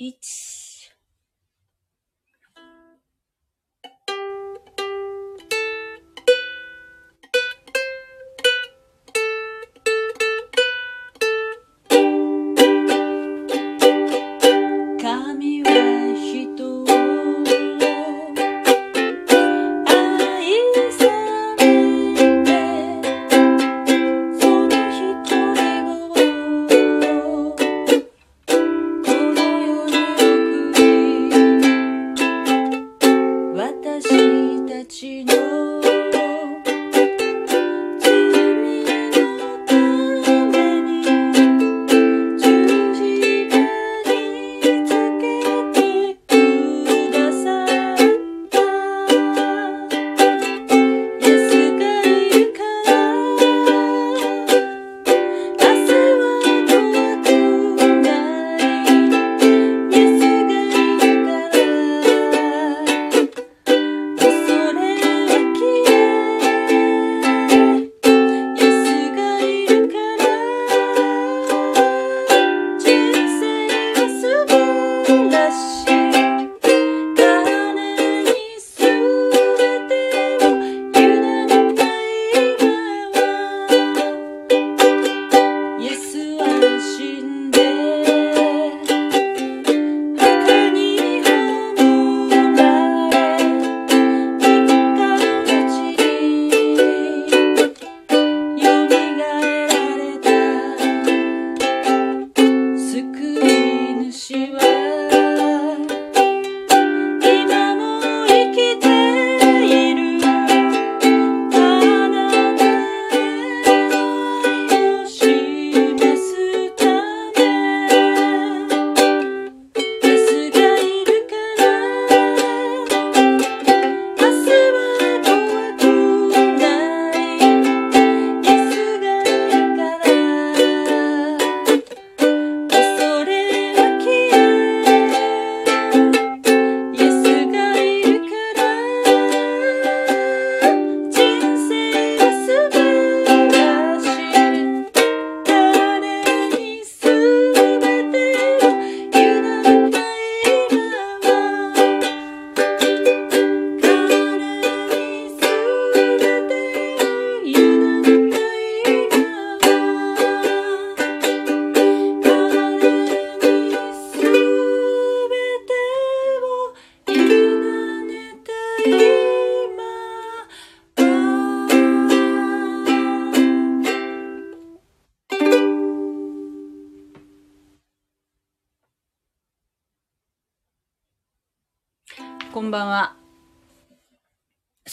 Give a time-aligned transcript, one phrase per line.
[0.00, 0.59] 1。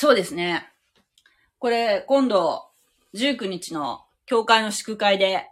[0.07, 0.66] そうですね。
[1.59, 2.63] これ、今度、
[3.13, 5.50] 19日の教会の祝会で、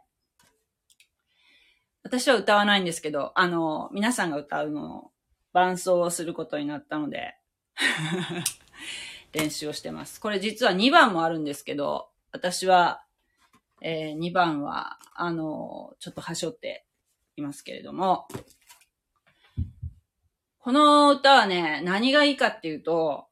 [2.03, 5.11] 私は歌わないんですけど、あの、皆さんが歌うのを
[5.51, 7.35] 伴奏をすることになったので、
[9.33, 10.21] 練習をしてます。
[10.21, 13.03] これ実は2番もあるんですけど、私は、
[13.81, 16.85] え2番は、あの、ちょっと端折って
[17.35, 18.25] いますけれども、
[20.59, 23.27] この歌はね、何がいいかっていうと、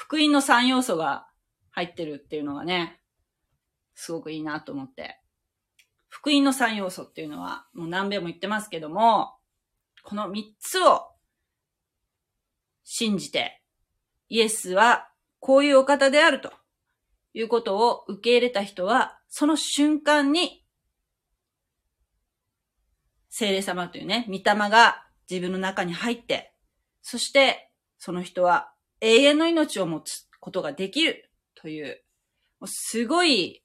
[0.00, 1.26] 福音の3要素が
[1.72, 3.02] 入ってるっていうのがね、
[3.94, 5.20] すごくいいなと思って。
[6.08, 9.34] 福音の3要素っていうのは、もう何遍も言ってますけども、
[10.02, 11.02] この3つを
[12.82, 13.62] 信じて、
[14.30, 15.06] イエスは
[15.38, 16.50] こういうお方であると
[17.34, 20.64] いうことを受け入れた人は、その瞬間に、
[23.28, 26.54] 聖霊様というね、御霊が自分の中に入って、
[27.02, 32.02] そして、その人は永遠の命を持つことができるという、
[32.60, 33.62] もうすごい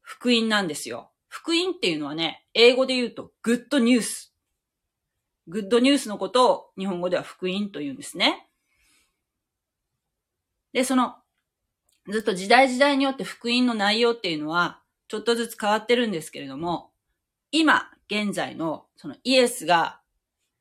[0.00, 1.10] 福音なんですよ。
[1.28, 4.34] 福音っていうのはね、英語で言うとグッドニュース。
[5.46, 8.48] グッドニュースのことを日本語では福音と言うんですね。
[10.72, 11.16] で、その、
[12.10, 16.90] ずっと時代時代によって福音の内容っていうのは、ちょっとずつ変わってるんですけれども、
[17.50, 20.00] 今、現在の、そのイエスが、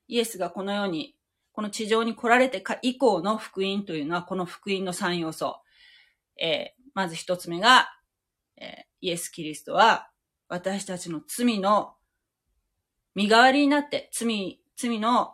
[0.08, 1.17] イエスがこの世に
[1.58, 5.60] この地上に来られてか以降の福音というのは、この福音の3要素。
[6.40, 7.90] えーまず一つ目が、
[8.58, 10.12] えーイエス・キリストは、
[10.50, 11.96] 私たちの罪の
[13.16, 15.34] 身代わりになって、罪、罪の、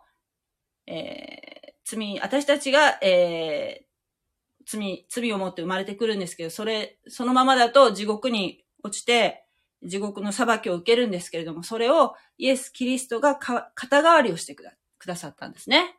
[0.88, 9.44] えー罪、私たちが、えー罪、罪を持って生まれてくるんですけど、それ、そのままだと地獄に落ちて、
[9.84, 15.98] 地獄の裁きを受けるんですけれども、それをイエス・キリストがか肩代わりをしてくだくださったんですね。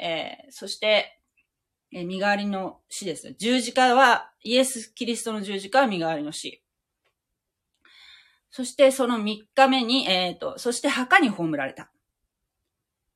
[0.00, 1.20] えー、そして、
[1.92, 3.34] えー、身代わりの死です。
[3.38, 6.62] 十字架は、イエス・キリストの十字架は身代わりの死。
[8.50, 11.90] そしてその3日目に、えっ、ー、と、そして墓に葬られた。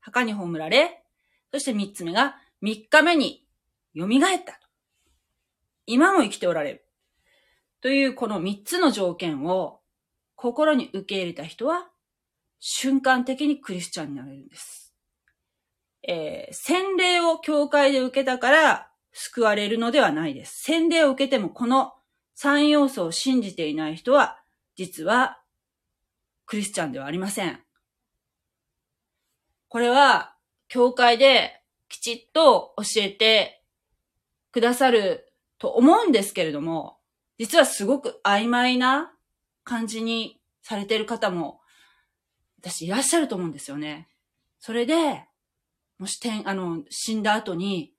[0.00, 1.02] 墓に葬られ、
[1.50, 3.46] そして3つ目が3日目に
[3.96, 4.08] 蘇っ
[4.44, 4.60] た
[5.86, 6.84] 今も生きておられる。
[7.80, 9.80] というこの3つの条件を
[10.34, 11.88] 心に受け入れた人は
[12.58, 14.83] 瞬間的にクリスチャンになれるんです。
[16.06, 20.62] えー、洗礼を教会で受けたから救われるのではないです。
[20.62, 21.94] 洗礼を受けてもこの
[22.38, 24.38] 3要素を信じていない人は
[24.76, 25.40] 実は、
[26.46, 27.60] クリスチャンではありません。
[29.68, 30.36] これは、
[30.68, 33.62] 教会できちっと教えて
[34.50, 36.98] くださると思うんですけれども、
[37.38, 39.12] 実はすごく曖昧な
[39.62, 41.60] 感じにされている方も、
[42.58, 44.08] 私いらっしゃると思うんですよね。
[44.58, 45.24] それで、
[45.98, 47.92] もし天、あの、死んだ後に、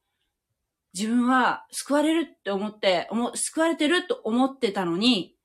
[0.94, 5.36] 自分は救われるって思って、救われてると思ってたのに、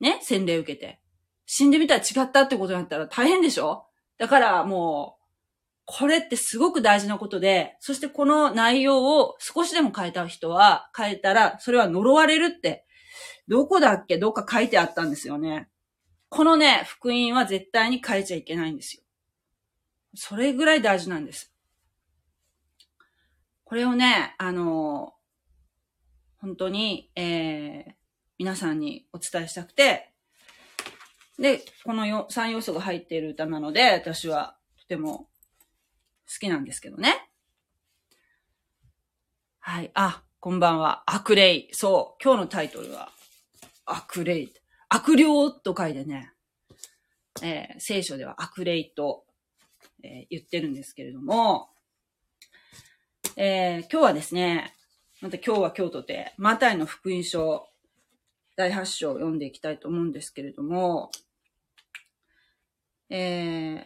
[0.00, 1.00] ね、洗礼受けて。
[1.46, 3.86] 死んでみたら違ったってことになったら大変でしょ？
[4.18, 5.22] だからもう、
[5.84, 12.84] これってすごく大事なことで、そしてこの内容を少しでも変えた人は、変えたら、それは呪われるって、
[13.48, 14.18] どこだっけ？
[14.18, 15.68] どっか書いてあったんですよね。
[16.28, 19.02] このね、福音は絶対に変えちゃいけないんですよ。
[20.14, 21.52] それぐらい大事なんです。
[23.66, 25.12] これをね、あの、
[26.38, 27.92] 本当に、えー、
[28.38, 30.12] 皆さんにお伝えしたくて、
[31.36, 35.28] で、このよ3要素が入っている歌なので、私はとても
[36.32, 37.28] 好きなんですけどね。
[39.58, 39.90] はい。
[39.94, 41.02] あ、こんばんは。
[41.04, 41.66] 悪霊。
[41.72, 42.22] そう。
[42.22, 43.10] 今日のタイトルは、
[43.84, 44.46] 悪霊。
[44.88, 45.24] 悪霊
[45.64, 46.30] と書いてね、
[47.42, 49.24] えー、聖書では悪霊と、
[50.04, 51.70] えー、言ってるんですけれども、
[53.38, 54.74] えー、今日はですね、
[55.20, 57.68] また今日は今日とて、マタイの福音書
[58.56, 61.10] 第8章を読んでいきたいと思うんですけれども、
[63.10, 63.84] えー、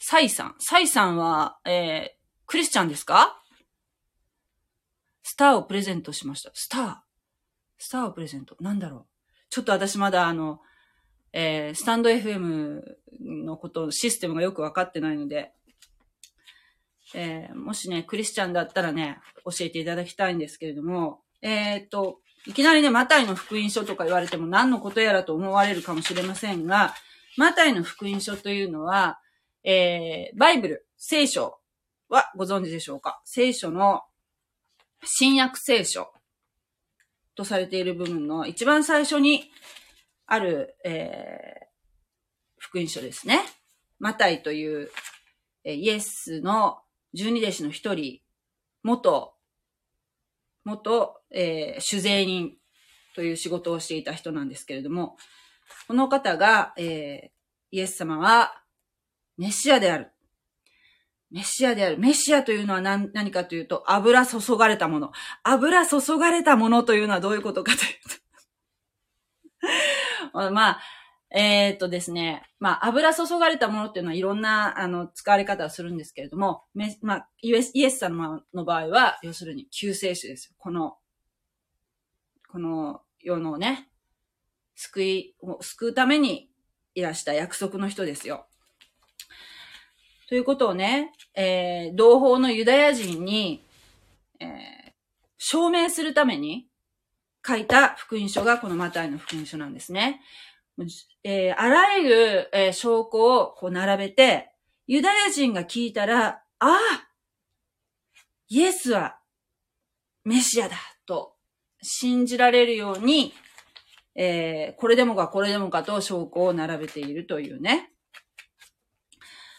[0.00, 0.56] サイさん。
[0.58, 3.40] サイさんは、えー、クリスチャンですか？
[5.22, 6.50] スターをプレゼントしました。
[6.54, 6.96] スター。
[7.78, 8.56] スターをプレゼント。
[8.58, 9.06] なんだろう。
[9.48, 10.60] ちょっと私まだあの、
[11.32, 12.82] えー、スタンド FM
[13.20, 15.52] のこと、システムがよくわかってないので、
[17.14, 26.94] えー、もしね、クリスチャンだったらね、教えていただきたいんですけれども、えー、っと、いきなりね、マタイの福音書とか言われても何のことやらと思われるかもしれませんが、
[27.36, 29.20] マタイの福音書というのは、
[29.64, 31.58] えー、バイブル、聖書
[32.08, 33.20] はご存知でしょうか？
[33.24, 34.02] 聖書の
[35.04, 36.12] 新約聖書
[37.34, 39.50] とされている部分の一番最初に
[40.26, 41.66] ある、えー、
[42.58, 43.40] 福音書ですね。
[43.98, 44.90] マタイという、
[45.64, 46.78] えー、イエスの
[47.14, 48.20] 十二弟子の一人、
[48.82, 49.34] 元
[50.68, 52.52] 元、えー、酒税人
[53.14, 55.16] という仕事をしていた人なんですけれども、
[55.86, 57.28] この方が、えー、
[57.70, 58.62] イエス様は
[59.36, 60.12] メシアである。
[61.30, 61.98] メシアである。
[61.98, 65.12] メシアというのは何何かというと、油注がれたもの。
[65.42, 67.90] 油注がれたものというのはどういうことかという
[70.32, 70.80] と まあ、
[71.30, 76.62] えー、っとですね、まあ、油注がれたものっていうのはいろんな、あの、使われ方をするんですけれども、
[77.02, 80.54] まあ、イエス、イエス様の場合は、要するに救世主ですよ。
[80.58, 80.96] この、
[82.50, 83.88] この世のね、
[84.74, 86.48] 救い、救うために
[86.94, 88.46] いらした約束の人ですよ。
[90.28, 93.64] ということをね、えー、同胞のユダヤ人に、
[94.40, 94.48] えー、
[95.36, 96.68] 証明するために
[97.46, 100.20] 書いた福音書がこのマタイの福音書なんですね。
[101.24, 104.52] えー、あらゆる、えー、証拠をこう並べて、
[104.86, 106.78] ユダヤ人が聞いたら、ああ
[108.48, 109.18] イエスは
[110.24, 111.34] メシアだと
[111.82, 113.34] 信じられるように、
[114.14, 117.92] えー、これでもかこれでもかと証拠を並べているというね、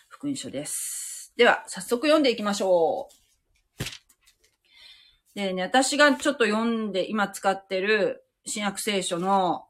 [0.07, 1.33] 福音書です。
[1.37, 3.19] では、早速読んでいきましょう。
[5.33, 9.68] でね、私がちょっと読んで、今使ってる新約聖書の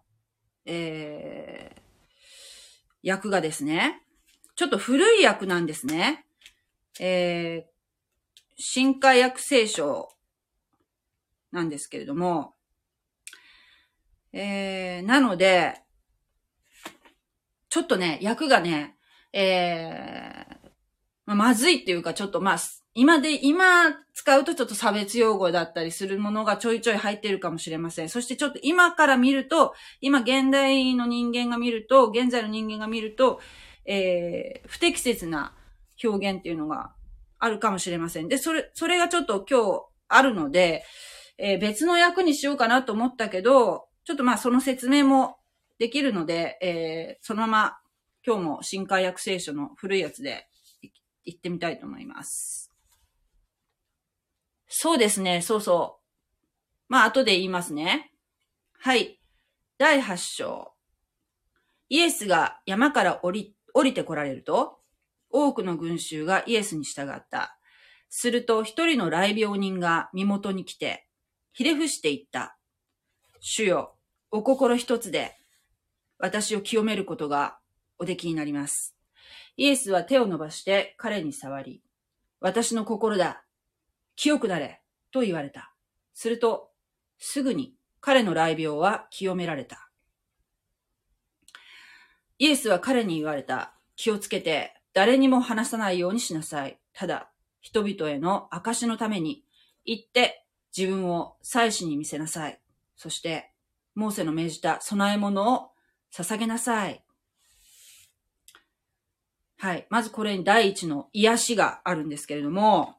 [0.65, 4.01] えー、訳がですね、
[4.55, 6.25] ちょっと古い訳なんですね。
[6.99, 7.69] えー、
[8.57, 10.09] 新海訳聖書
[11.51, 12.55] なんですけれども、
[14.33, 15.81] えー、なので、
[17.69, 18.97] ちょっとね、訳がね、
[19.31, 20.69] えー、
[21.25, 22.57] ままずいっていうか、ちょっとまあ、
[22.95, 28.09] 今で、今使うとちょっと差別用語だったりするものがちょいちょい入ってるかもしれません。
[28.09, 33.39] そしてちょっと今から見ると、今現代の人間が見ると、現在の人間が見ると、
[33.85, 35.53] えー、不適切な
[36.03, 36.93] 表現っていうのが
[37.39, 38.27] あるかもしれません。
[38.27, 40.83] で、それ、それがちょっと今日あるので、
[41.37, 45.37] えー、別の役にしようかなと思ったけど、ちょっとまあその説明も
[45.77, 47.77] できるので、えー、そのまま
[48.25, 50.47] 今日も新海訳聖書の古いやつで
[51.23, 52.68] 行ってみたいと思います。
[54.69, 56.05] そうですね、そうそう。
[56.87, 58.13] まあ後で言いますね。
[58.79, 59.19] はい。
[59.79, 60.73] 第8章。
[61.89, 64.79] イエスが山から降り、降りてこられると、
[65.31, 67.57] 多くの群衆がイエスに従った。
[68.09, 71.07] すると一人の来病人が身元に来て、
[71.51, 72.57] ひれ伏して言った。
[73.39, 73.95] 主よ、
[74.31, 75.35] お心一つで、
[76.19, 77.57] 私を清めることが
[77.97, 78.95] おできになります。
[79.57, 81.81] イエスは手を伸ばして彼に触り、
[82.39, 83.43] 私の心だ、
[84.19, 85.73] 清くなれ、と言われた。
[86.13, 86.71] すると、
[87.19, 89.89] すぐに彼の来病は清められた。
[92.37, 93.75] イエスは彼に言われた。
[93.95, 96.77] 気をつけて、誰にも話さないようにしなさい。
[96.91, 99.45] ただ、人々への証のために、
[99.85, 100.45] 行って
[100.77, 102.59] 自分を祭司に見せなさい。
[102.97, 103.53] そして、
[103.95, 105.71] モーセの命じた供え物を
[106.11, 107.01] 捧げなさい。
[109.59, 109.87] はい。
[109.89, 112.98] まずこれに第一の癒しがあるんですけれども、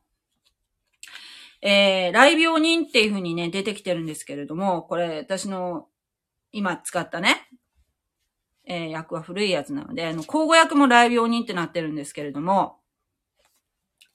[1.62, 5.88] えー、来病人っていう風にね、出てきてるんですけれども、これ私の
[6.52, 7.48] 今使ったね、
[8.64, 12.78] えー、訳は古いやつなので、あの、口語訳も来病人ってなってるんですけれども、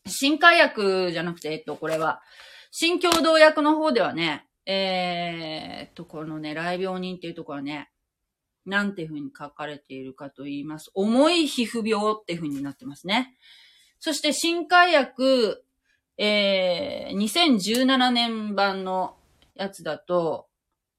[0.08, 2.22] 新海訳じゃなくて、えっと、これは、
[2.72, 7.92] 新共同訳の方ではね、えー、っと、このね、来病人っていうところはね、
[8.66, 10.90] なんていう風に書かれているかと言います。
[10.94, 13.36] 重い皮膚病っていう風になってますね。
[14.00, 15.64] そして、新海訳、
[16.18, 19.16] えー、2017年版の
[19.56, 20.48] やつだと、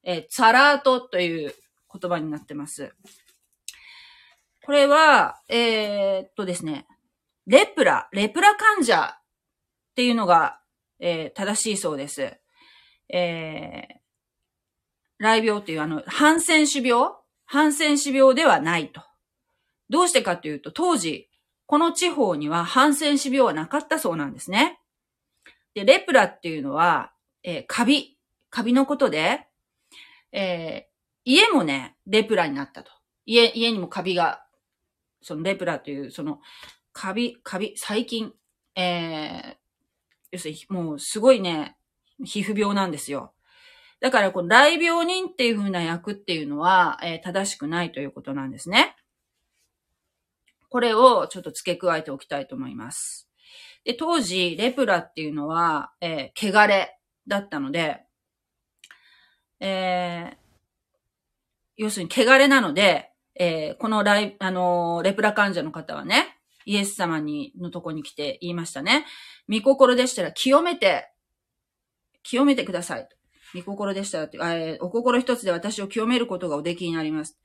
[0.02, 1.54] えー、ツァラートという
[2.00, 2.94] 言葉になってます。
[4.64, 6.86] これは、えー、っとですね、
[7.46, 10.58] レプラ、レプラ患者っていうのが、
[10.98, 12.36] えー、正しいそうです。
[13.08, 13.94] えー、
[15.18, 17.12] 雷病っていうあの、ハンセン氏病？
[17.44, 19.02] ハンセン氏病ではないと。
[19.88, 21.28] どうしてかというと、当時、
[21.66, 24.80] この地方にはハンセン氏病はなかったそうなんですね。
[25.76, 28.16] で、レプラっていうのは、えー、カビ、
[28.48, 29.46] カビのことで、
[30.32, 32.90] えー、家もね、レプラになったと。
[33.26, 34.42] 家、家にもカビが、
[35.20, 36.40] そのレプラという、その、
[36.94, 38.32] カビ、カビ、細菌、
[38.74, 39.54] えー、
[40.32, 41.76] 要するに、もうすごいね、
[42.24, 43.34] 皮膚病なんですよ。
[44.00, 48.96] だから、この大病人っていう風な役っていうのは、えー、正しくないということなんですね。
[50.70, 53.25] これをちょっと付け加えておきたいと思います。
[53.86, 58.02] で、当時、レプラっていうのは、えー、汚れだったので、
[59.60, 60.36] えー、
[61.76, 69.06] 要するに汚れなので、えー、このライ、あのー、レプラ患者の方はね、イエス様に、のとこに来て言いましたね。
[69.46, 71.08] 見心でしたら清めて、
[72.24, 73.08] 清めてください。
[73.54, 77.38] 見心でしたら、えー、お心一つで私を清めることがおできになります。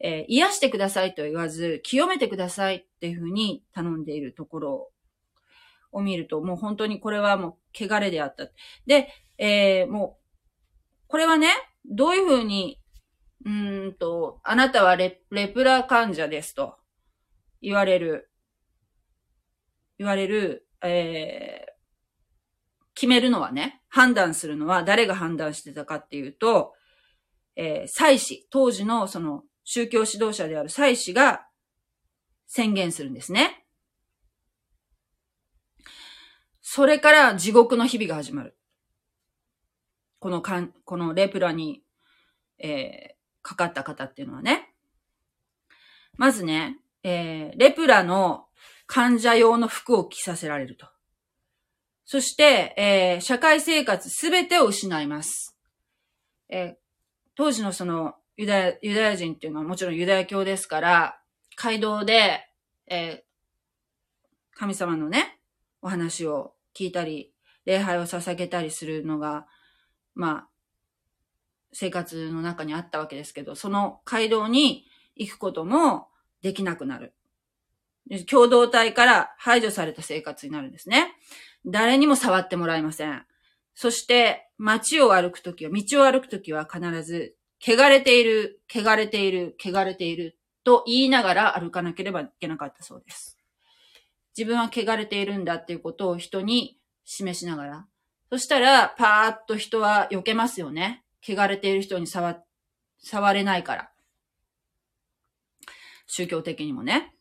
[0.00, 4.90] えー、癒してくださいと言わず、清めてくださいっていうふうに頼んでいるところ
[5.94, 8.48] を見ると、もう本当にこれはもう汚れであった。
[8.86, 9.08] で、
[9.38, 11.48] えー、もう、これはね、
[11.86, 12.80] どういうふうに、
[13.46, 16.76] うんと、あなたはレレプラ患者ですと
[17.62, 18.30] 言われる、
[19.98, 21.72] 言われる、えー、
[22.94, 26.72] 決めるのはね、判断するのは誰が判断してたかっていうと、
[27.56, 31.46] えー、祭司、当時のその宗教指導者である祭司が
[32.46, 33.63] 宣言するんですね。
[36.76, 38.56] それから地獄の日々が始まる。
[40.18, 41.84] このかん、このレプラに、
[42.58, 44.74] えー、かかった方っていうのはね。
[46.16, 48.46] まずね、えー、レプラの
[48.88, 50.88] 患者用の服を着させられると。
[52.04, 55.56] そして、えー、社会生活すべてを失います。
[56.48, 56.74] えー、
[57.36, 61.20] 当時のそのユダヤ、ユダヤ人っていうのはもちろんユダヤ教ですから、
[61.56, 62.48] 街道で、
[62.88, 65.38] えー、神様のね、
[65.80, 67.32] お話を聞いたり、
[67.64, 69.46] 礼拝を捧げたりするのが、
[70.14, 70.48] まあ、
[71.72, 76.08] 生活の中にあったわけですけど、その街道に行くことも
[76.42, 77.14] できなくなる。
[78.28, 81.14] 共同体から排除された生活になるんですね。
[81.64, 83.24] 誰にも触ってもらえません。
[83.74, 93.38] そして、街を歩くときは、道を歩くときは必ず、汚れている、汚れている、汚れていると言いながら歩かなければいけなかったそうです。
[94.36, 97.86] 自分は汚れているんだっていうことを人に示しながら。
[98.30, 101.04] そしたら、パーッと人は避けますよね。
[101.22, 102.42] 汚れている人に触、
[102.98, 103.90] 触れないから。
[106.06, 107.14] 宗教的にもね。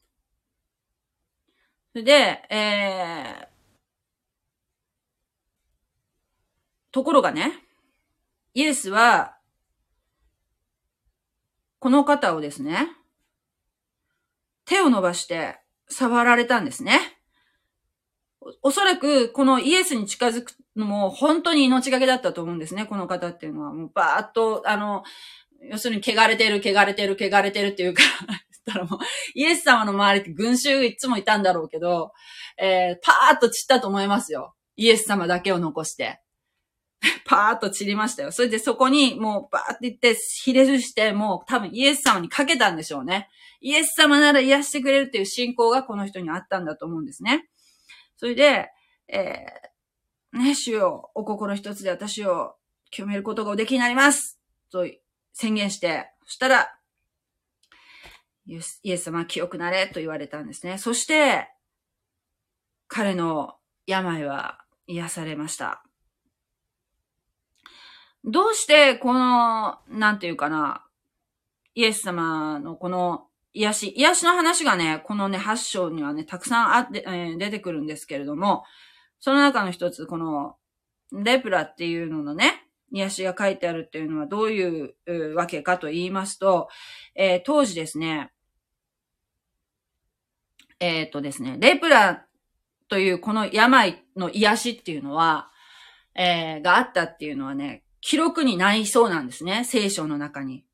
[1.93, 3.47] で、えー、
[6.91, 7.53] ところがね、
[8.55, 9.37] イエスは、
[11.77, 12.87] この方をですね、
[14.65, 15.62] 手を伸ばして
[15.93, 16.99] 触られたんですね。
[18.61, 23.73] おそらく、このイエスに近づくのも本当に命がけだったと思うんですね、この方っていうのは。
[23.73, 25.03] もうバーっと、あの、
[25.69, 28.03] 要するに汚れてる、汚れてる、汚れてるっていうか
[28.71, 28.99] ったらもう、
[29.33, 32.13] イエス様の周りって群衆いつもいたんだろうけど、
[32.57, 34.55] えー、パーッと散ったと思いますよ。
[34.75, 36.21] イエス様だけを残して。
[37.25, 38.31] パーッと散りましたよ。
[38.31, 43.29] それでそこにもうバーって言って、ひれ伏して、もう多分イエス様にかけたんでしょうね。
[43.63, 47.47] イエス様なら癒してくれるっていう信仰がこの人にあったんだと思うんですね。
[48.17, 48.69] それで、
[49.07, 52.55] えー、ね、主よ、お心一つで私を
[52.91, 54.37] 清めることがおできになります
[54.69, 54.85] と
[55.31, 56.75] 宣言して、そしたら、
[58.45, 58.57] イ
[58.91, 60.77] エス様清くなれと言われたんですね。
[60.77, 61.47] そして、
[62.89, 63.55] 彼の
[63.87, 65.85] 病は癒されました。
[68.25, 70.85] どうしてこの、なんていうかな、
[71.75, 78.63] イエス様のこの癒し、癒しの話がね、このね、8章にはね、たくさんあって、えー、出てくるんですけれども、
[79.19, 80.55] その中の一つ、この、
[81.11, 86.69] レプラっていうののね、癒しが書いてあるっていうのはどういうわけかと言いますと、
[87.15, 88.31] えー、当時ですね、
[90.79, 92.25] えっ、とですね、レプラ
[92.89, 95.49] というこの病の癒しっていうのは、
[96.15, 100.65] えー、があったっていうのはね、記録にないそうなんですね、聖書の中に。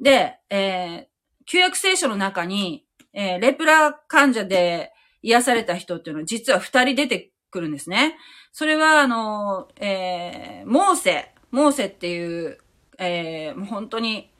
[0.00, 1.13] で、えー、
[1.46, 8.16] 旧約聖書の中に、えー、レプラ患者で癒された人っていうのは実は二人出てくるんですね。
[8.52, 12.58] それは、あの、えー、モーセ、モーセっていう、
[12.98, 14.30] えー、もう本当に、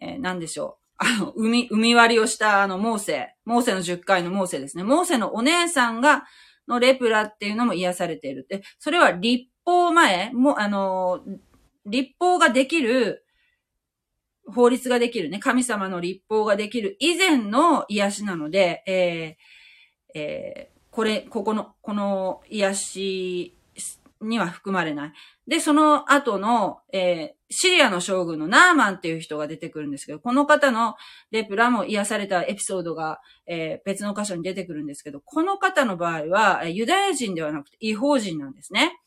[0.00, 1.04] えー、何でしょう。
[1.06, 4.84] あの、海、海割りをしたあの、モーセ、モーセの10回のモーセですね。
[4.84, 6.24] モーセのお姉さんが、
[6.68, 8.46] のレプラっていうのも癒されている。
[8.48, 11.20] で、それは立法前、も、あの、
[11.86, 13.24] 立法ができる、
[14.52, 23.56] 法律ができるね、神様の立法ができる以前の癒しなので、えー、えー、これ、ここの、この癒し
[24.20, 25.12] には含まれない。
[25.46, 30.94] で、その後の、えー、シリアの将軍のナーマンっていう人が出てくるんですけど、この方の
[31.30, 38.98] レプラも癒されたエピソードが、えー、別の箇所に出てくるんですけど、この方の場合は、ユダヤ人ではなくて違法人なんですね。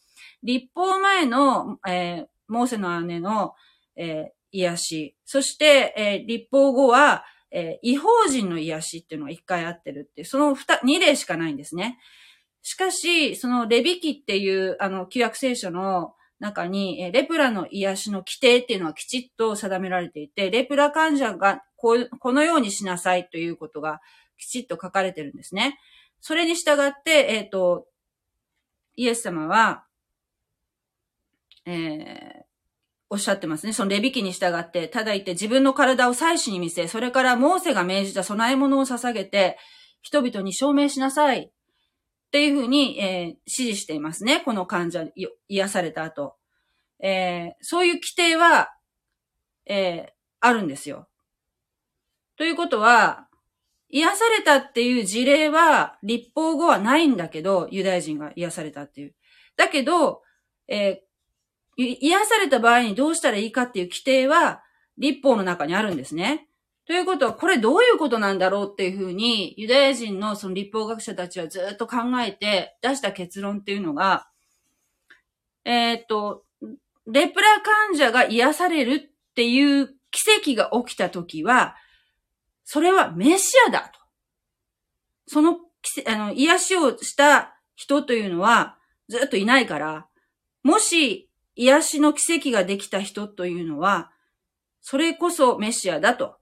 [0.41, 3.53] 立法前の、えー、モーセの姉の、
[3.95, 12.00] えー、癒し、そして、えー、立法後は、えー、違法人の癒しっていうのが一回あってるって、その二、二例しかないんですね。
[12.62, 24.02] しかし、そのレビキっていう、あの、旧約聖書の中に、レプラの癒しの規定っていうのはきちっと定められていて、レプラ患者がこうこのようにしなさいということが
[24.38, 25.80] きちっと書かれてるんですね。
[26.22, 27.88] それに従って、えっ、ー、と、
[28.96, 29.86] イエス様は、
[31.66, 32.42] えー、
[33.13, 33.73] おっしゃってますね。
[33.73, 39.60] そのレビキに従って、ただ言って自分の体を祭司に見せ、それからモーセが命じた供え物を捧げて、
[40.02, 41.41] 人々に証明しなさい。
[41.43, 41.52] っ
[42.32, 44.41] ていうふうに、えー、指示していますね。
[44.43, 45.06] この患者、
[45.47, 46.38] 癒された後。
[47.04, 48.69] えー、そういう規定は、
[49.67, 51.08] えー、あるんですよ。
[52.36, 53.28] ということは、
[53.89, 59.15] 癒されたっていう事例は、立法後はないんだけど、ユダヤ人が癒されたっていう。
[59.56, 60.23] だけど、
[60.67, 61.12] えー、
[61.77, 64.63] 癒された場合にどうしたらいいかっていう規定は、
[64.97, 66.47] 立法の中にあるんですね。
[66.86, 74.27] ということは、これどういうことなんだろうっていうふうに、ユダヤ人のその立法学者たちはずっと考えて出した結論っていうのが、
[75.65, 76.43] えー、っと、
[77.07, 81.75] レプラ患者が癒されるっていう奇跡が起きたときは、
[82.65, 83.99] それはメシアだと。
[85.27, 85.57] その、
[86.07, 90.07] あの、癒しをした人というのはずっといないから、
[90.63, 94.12] もし癒しの奇跡ができた人というのは、
[94.82, 96.38] それこそメシアだと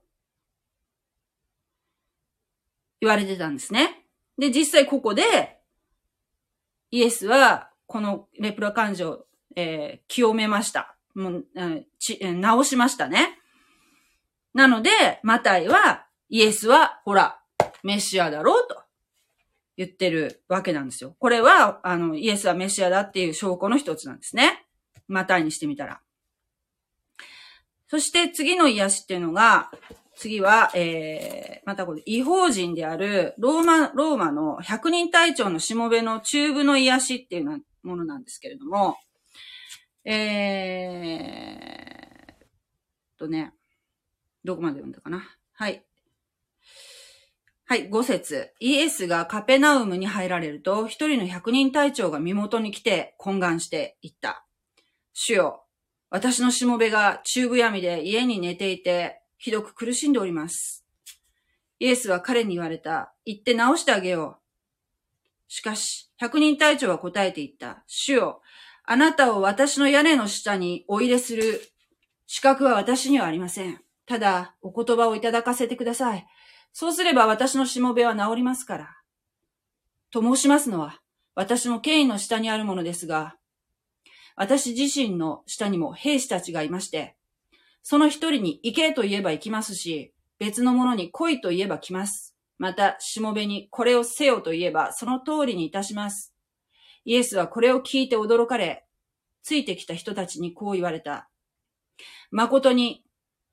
[3.00, 4.06] 言われてたんですね。
[4.38, 5.58] で、実際ここで、
[6.90, 10.96] イエスは、このレプラ患者を、えー、清めました。
[11.14, 11.44] もう、
[11.98, 13.38] ち、治しましたね。
[14.54, 14.90] なので、
[15.22, 17.40] マタイは、イエスは、ほら、
[17.82, 18.82] メシアだろうと
[19.76, 21.16] 言ってるわけなんですよ。
[21.18, 24.61] これは、あの、イエスはメシアだっていう証拠の一つなんですね。
[25.08, 26.00] マタイにしてみたら。
[27.88, 29.70] そして次の癒しっていうのが、
[30.16, 38.96] 次は、えー、またこれ、違法人である、ローマ、ローマの百人隊長のしもべの中部の癒しっていうものなんですけれども、
[40.04, 43.52] えー、とね、
[44.44, 45.22] どこまで読んだかな？
[45.54, 45.84] はい。
[47.64, 54.44] はい、5節イエスがカペナウムに入られると、一人の百人隊長が身元に来て懇願していった。
[55.12, 55.64] 主よ、
[56.10, 60.84] 私のしもべが中部闇で家に寝ていて、ひどく苦しんでおります。
[61.78, 63.12] イエスは彼に言われた。
[63.24, 64.42] 行って治してあげよう。
[65.48, 67.82] しかし、百人隊長は答えて言った。
[67.86, 68.42] 主よ、
[68.84, 71.60] あなたを私の屋根の下にお入れする
[72.26, 73.80] 資格は私にはありません。
[74.06, 76.26] ただ、お言葉をいただかせてください。
[76.72, 78.96] そうすれば私のしもべは治りますから。
[80.10, 81.00] と申しますのは、
[81.34, 83.36] 私の権威の下にあるものですが、
[84.36, 87.16] 私自身の下にも兵士たちがいまして、
[87.82, 92.36] その一人に行けと言えば行きますし、別の者に来いと言えば来ます。
[92.58, 96.32] また、しもべにこれをせよと言えば、その通りにいたします。
[97.04, 98.86] イエスはこれを聞いて驚かれ、
[99.42, 101.28] ついてきた人たちにこう言われた。
[102.30, 103.04] 誠に、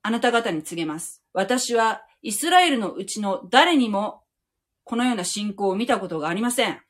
[0.02, 1.22] あなた方に告げます。
[1.32, 4.22] 私は、イスラエルのうちの誰にも、
[4.84, 6.80] このような信仰を見たことがありません。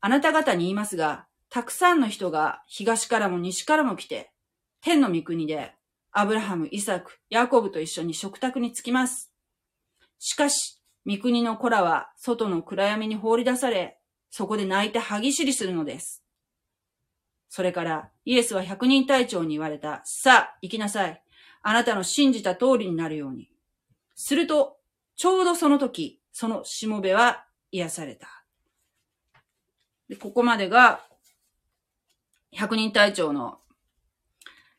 [0.00, 1.26] あなた方に言いますが、
[1.56, 4.30] たくさんの人が東からも西からも来て、
[4.82, 5.72] 天の御国で、
[6.12, 9.32] アブラハム、イサク、ヤコブと一緒に食卓に着きます。
[10.18, 16.22] しかし、御国の子らは外の暗闇に放り出され、そこで泣いて歯ぎしりするのです。
[17.48, 20.02] それからイエスは百人隊長に言われた。
[20.04, 21.22] さあ、行きなさい。
[21.62, 23.50] あなたの信じた通りになるように。
[24.14, 24.76] すると、
[25.16, 28.44] ちょうどその時、そのしもべは癒された。
[30.10, 31.00] で、ここまでが、
[32.56, 33.58] 百人隊長の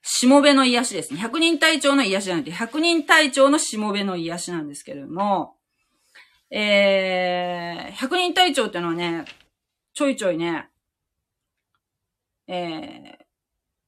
[0.02, 1.20] しもべの癒しですね。
[1.20, 5.56] 百人隊長の癒しじゃなくて、百人隊長のしもべの癒しなんですけれども、
[6.50, 9.26] えー、百人隊長っていうのはね、
[9.94, 10.70] ちょいちょいね、
[12.48, 13.26] えー、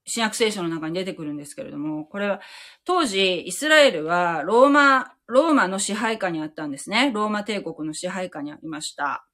[0.06, 2.42] 新約聖書の中に出てくるんですけれども、これは、
[2.84, 7.12] 当時、イスラエルは、ローマ、ローマの支配下にあったんですね。
[7.14, 9.26] ローマ帝国の支配下にありました。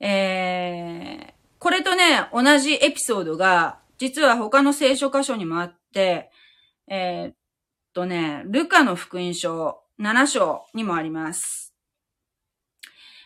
[0.00, 6.30] えー、これとね、同じエピソードが、実は他の聖書箇所にもあって、
[6.88, 7.34] えー、っ
[7.92, 11.74] とね、ルカの福音書7章にもあります。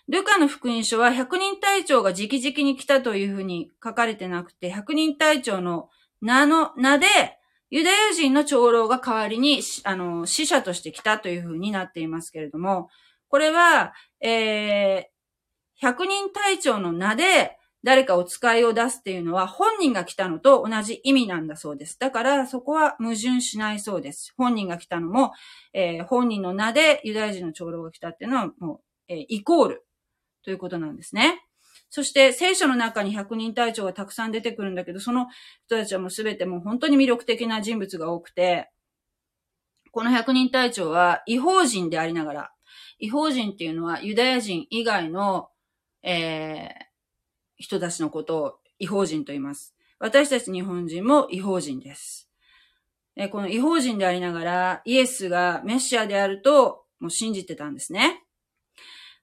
[0.08, 5.90] ルカの福音書は百人隊長が直々に来たというふうに書かれてなくて、百人隊長の
[6.22, 7.06] 名の、名で、
[7.70, 12.88] ユダヤ人の長老が代わりに、あの、死者として来たというふうになっていますけれども、
[13.28, 15.04] これは、えー、
[15.76, 21.98] 百人隊長の名で誰かお使いを出すっていうのは本人が来たのと同じ意味なんだそうです。
[21.98, 24.32] だからそこは矛盾しないそうです。
[24.36, 25.32] 本人が来たのも、
[25.72, 29.86] えー、本人の名でユダヤ人の長老が来たっていうのはもう、えー、イコール
[30.44, 31.42] ということなんですね。
[31.90, 35.26] そして聖書の中に百人隊長がたくさん出てくるんだけど、その
[35.66, 38.70] 人たちはもうすべてもう本当に魅力的な人物が多くて、
[39.90, 42.52] この百人隊長は違法人でありながら、
[42.98, 45.50] 違法人っていうのはユダヤ人以外の、
[46.02, 46.91] えー、
[47.62, 49.74] 人たちのことを違法人と言います。
[49.98, 52.28] 私たち日本人も違法人です。
[53.14, 58.24] えこの違法人でありながら、イエスがメシアであると、もう信じてたんですね。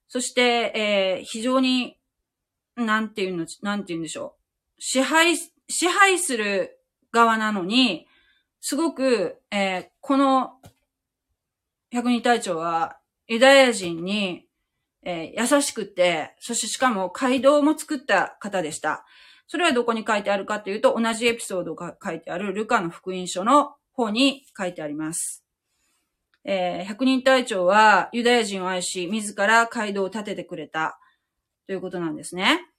[0.08, 1.98] そして、えー、非常に、
[2.78, 4.38] なんていうの、なんていうんでしょ
[4.78, 4.82] う。
[4.82, 6.80] 支配、支配する
[7.12, 8.08] 側なのに、
[8.62, 10.62] すごく、えー、この
[11.92, 14.49] 百人隊長はユダヤ人に、
[15.04, 19.06] えー、優しくて、そしてしかも街道も作った方でした。
[19.48, 25.44] それはどこに書いてあるかというと、同じエピソードが書いてあるルカの福音書の方に書いてあります。
[26.46, 31.00] えー、百人隊長はユダヤ人を愛し、自ら街道を建ててくれた
[31.68, 32.70] ということなんですね。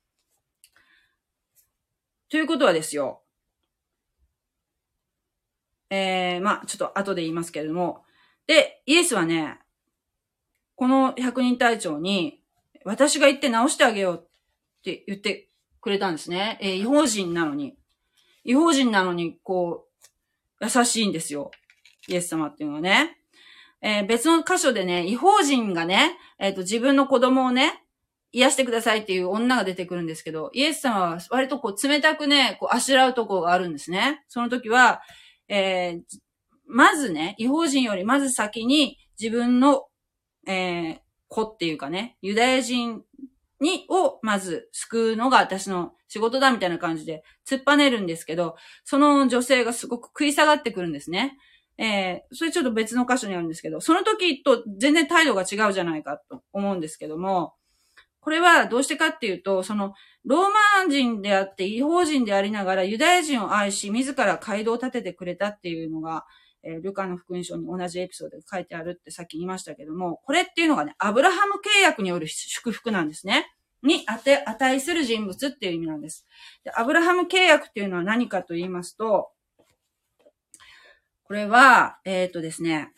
[2.28, 3.22] ということはですよ。
[5.90, 8.04] えー、まあ、ちょっと後で言いますけれども。
[8.46, 9.58] で、イエスはね、
[10.80, 12.40] この百人隊長に、
[12.86, 14.28] 私が行って直してあげようっ
[14.82, 16.56] て言ってくれたんですね。
[16.62, 17.76] えー、違法人なのに。
[18.44, 19.84] 違法人なのに、こ
[20.58, 21.50] う、優しいんですよ。
[22.08, 23.18] イエス様っていうのはね。
[23.82, 27.84] えー、別の箇所でね、違法人がね、えっ、ー、と、自分の子供をね、
[28.32, 34.24] 癒してくださいっていう女が出てくるんですけど、イエス様は割とこう冷たくね、こうあしらうとこがあるんですね。
[34.28, 35.02] その時は、
[35.46, 36.02] えー、
[36.66, 39.84] まずね、違法人よりまず先に自分の、
[40.46, 40.98] えー、
[41.28, 43.02] 子っていうかね、ユダヤ人
[43.60, 51.36] に、をまず救うのが私の仕事だみたいな感じで突っぱねるんですけど、その女性がすごく食い下がってくるんですね。
[51.78, 57.54] えー、それちょっと別の箇所にあるんですけど、その時と全然態度が違うじゃないかと思うんですけども、
[58.20, 59.94] これはどうしてかっていうと、その、
[60.26, 60.48] ロー
[60.84, 66.26] マ人であって違法人でありながらユダヤ人を愛し、自ら街道を立ててくれたっていうのが、
[66.62, 73.46] えー、ルカの福音書に同じエピソードで書いてあるってさっき言いましたけども、これっていうのがね、アブラハム契約による祝福なんですね。
[73.82, 76.26] に値、値する人物っていう意味なんです。
[76.64, 79.30] で、アブラハム契約っていうのは何かと言いますと、
[81.24, 82.92] これは、えっ、とですね、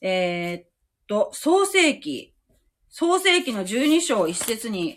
[0.00, 0.68] えー、っ
[1.06, 2.34] と、創世記、
[2.88, 4.96] 創世記の12章一節に、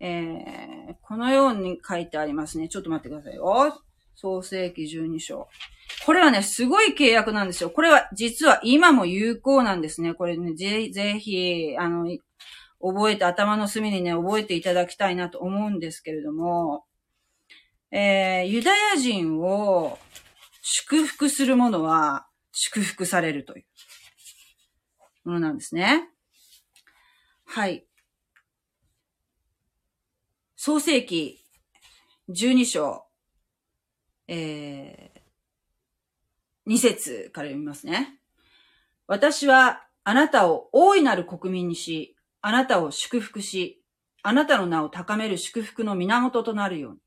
[0.00, 2.68] えー、このように書いてありますね。
[2.68, 3.80] ちょっと待ってくださいよ。
[4.16, 5.48] 創世記12章。
[6.04, 7.70] これはね、すごい契約なんですよ。
[7.70, 10.14] これは、実は今も有効なんですね。
[10.14, 12.06] これね、ぜ、ぜひ、あの、
[12.82, 16.84] 覚えて、頭の隅にね、覚えていただきたいなと思うんですけれども、
[17.92, 19.98] えー、ユダヤ人を
[20.62, 23.64] 祝福する者は祝福されるという
[25.24, 26.08] ものなんですね。
[27.46, 27.84] はい。
[30.62, 31.42] 創世記
[32.28, 33.04] 12章、
[34.28, 38.20] えー、2節から読みますね。
[39.06, 43.82] 私はあなたを大いなる国民にし、あなたを祝福し、
[44.22, 46.98] あなたの名を高める祝福の源となるように。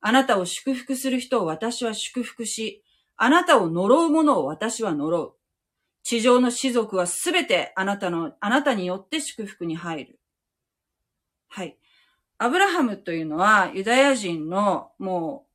[0.00, 2.82] あなたを祝福する人を私は祝福し、
[3.16, 5.34] あなたを呪う者を私は呪う。
[6.02, 10.20] 地上の士族はすべてあなたの、あなたによって祝福に入る。
[11.48, 11.78] はい。
[12.42, 15.46] アブラハムというのはユダヤ人のも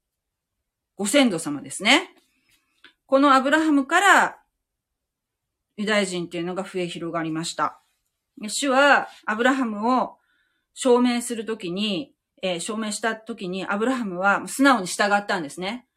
[0.97, 2.15] うご先祖様ですね。
[3.05, 4.37] このアブラハムから
[5.75, 7.81] ユダヤ人っていうのが増え広がりました。
[8.41, 10.15] 主はアブラハムを
[10.73, 15.87] 証明するときに、えー、証明したときにアブラハムは素直に従ったんですね。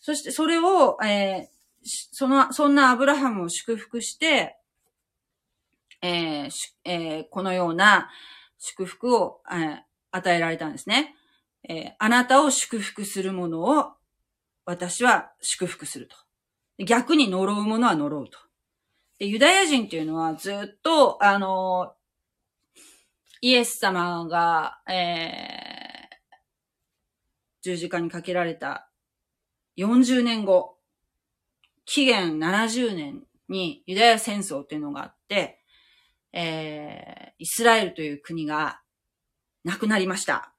[0.00, 1.46] そしてそれを、えー、
[1.84, 4.56] その、そんなアブラハムを祝福して、
[6.00, 6.50] えー
[6.84, 8.08] えー、このような
[8.58, 11.16] 祝福を、え、与えられたんですね。
[11.68, 13.92] えー、あなたを祝福するものを
[14.64, 16.16] 私は祝福すると。
[16.84, 18.38] 逆に呪うものは呪うと。
[19.18, 21.94] でユダヤ人っていうのはずっと、あの、
[23.40, 26.36] イエス様が、えー、
[27.62, 28.88] 十字架にかけられた
[29.78, 30.76] 40年後、
[31.84, 35.58] 紀元70年にユダヤ戦争っていうのがあって、
[36.32, 38.81] えー、イスラエルという国が
[39.64, 40.52] なくなりました。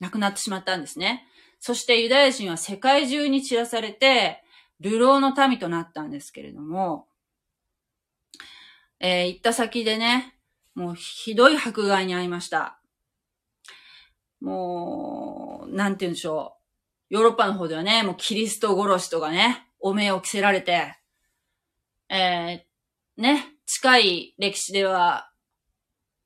[0.00, 1.26] なくなってしまったんですね。
[1.60, 4.42] そしてユダヤ人は世界中に散らされて、
[4.80, 7.06] 流浪の民となったんですけれども、
[9.00, 10.34] えー、行った先でね、
[10.74, 12.78] もうひどい迫害に遭いました。
[14.40, 16.56] もう、なんて言うんでしょ
[17.10, 17.14] う。
[17.14, 20.96] ヨーロッパの方ではね、もうキリスト殺しとかね、お面を着せられて、
[22.08, 25.30] えー、ね、近い歴史では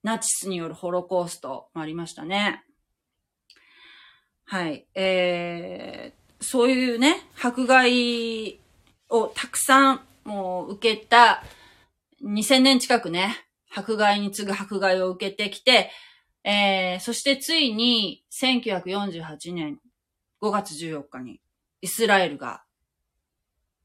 [0.08, 2.64] ナチスによるホロコーストもありましたね。
[4.46, 4.86] はい。
[4.94, 8.58] えー、そういうね、迫害
[9.10, 11.44] をたくさんもう受けた
[12.24, 13.36] 2000年近くね、
[13.70, 15.90] 迫害に次ぐ迫害を受けてきて、
[16.42, 19.78] えー、そしてついに1948年
[20.40, 21.42] 5月14日に
[21.82, 22.62] イスラエルが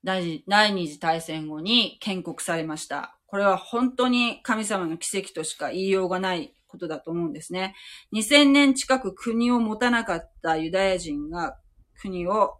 [0.05, 3.17] 第二次大戦後に建国されました。
[3.33, 7.73] これは本当に神様の奇跡としか言いようがないことだと思うんですね。
[8.13, 11.57] 2000年近く国を持たなかったユダヤ人が
[11.99, 12.59] 国を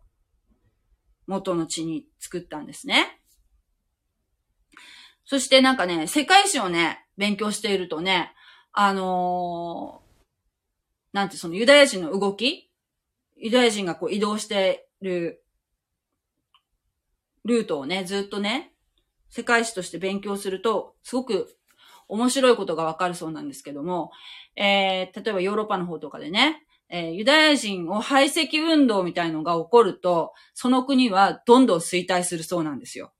[1.27, 3.21] 元の地に作ったんですね。
[5.25, 8.33] そしてなんかね、世界史をね、勉強しているとね、
[8.71, 12.71] あのー、なんてそのユダヤ人の動き
[13.37, 15.45] ユダヤ人がこう移動している
[17.45, 18.72] ルートをね、ずっとね、
[19.35, 21.55] 世界史として勉強すると、すごく
[22.07, 24.11] 面白いことがわかるそうなんですけども、
[24.55, 33.11] えー、例えばヨーロッパの方とかでね、えー、ユダヤ人を排斥運動みたいのが起こると、その国はどんどん衰退するそうなんですよ。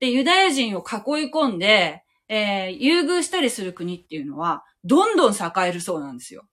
[0.00, 6.44] で、ユダヤ人を囲い込んで、えー、優遇したりする国っていうのは、どんどん栄えるそうなんですよ。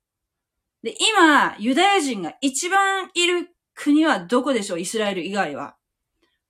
[0.84, 4.80] で、今、ユダヤ人が一番いる国はどこでしょう？
[4.80, 5.76] イスラエル以外は。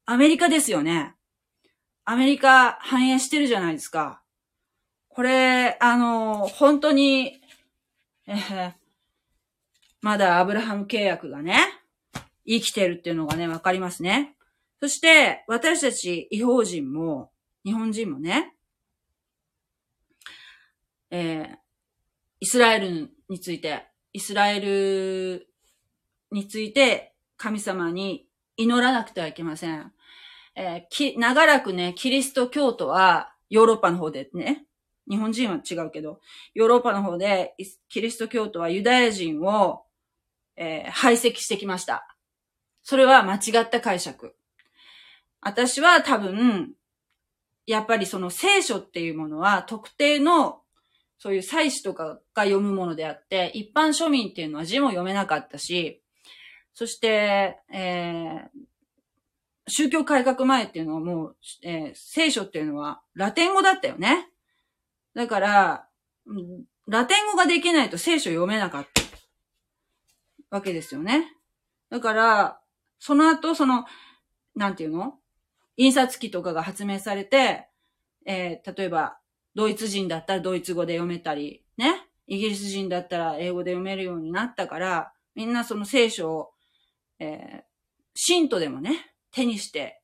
[0.06, 1.15] アメリカですよね。
[2.12, 4.24] アメリカ反映してるじゃないですか。
[5.10, 7.39] これ、あの、本当に、
[8.26, 8.74] えー、
[10.02, 11.60] まだアブラハム契約がね、
[12.48, 14.36] 生きてるっていうのがね、わかりますね。
[14.82, 17.30] そして、私たち、違法人も、
[17.63, 18.56] 日本人もね、
[21.12, 21.58] えー、
[22.39, 25.48] イスラエルについて、イスラエル
[26.32, 29.93] について神様に祈らなくてはいけません。
[30.60, 34.65] えー、長らくね、キリスト教徒は、ヨーロッパの方でね、
[35.10, 36.19] 日本人は違うけど、
[36.54, 37.56] ヨーロッパの方で、
[37.88, 39.84] キリスト教徒はユダヤ人を、
[40.58, 42.13] えー、排斥してきました。
[42.84, 44.36] それは間違った解釈。
[45.39, 46.74] 私は多分、
[47.65, 50.62] やっぱりその聖書っていうものは特定の
[51.19, 56.02] そういう祭司とかが読むものであって、一般庶民っていうのは字も読めなかったし、
[56.74, 58.68] そして、えー、
[59.69, 64.27] 宗教改革前っていうのはもう、えー、聖書っていうのはラテン語だったよね。
[65.15, 65.88] だから、
[66.88, 68.88] ラテン語ができないと聖書読めなかっ
[70.49, 71.36] たわけですよね。
[71.89, 72.60] だから、
[72.99, 73.86] その後、その、
[74.55, 75.15] なんていうの？
[75.77, 77.67] 印刷機とかが発明されて、
[78.25, 79.17] えー、例えば、
[79.55, 82.05] ドイツ人だったらドイツ語で読めたり、ね？
[82.27, 86.51] イギリス人だったら英語で読めるようになったから、みんなその聖書を、
[87.19, 87.63] えー、
[88.13, 90.02] 信徒でもね、手にして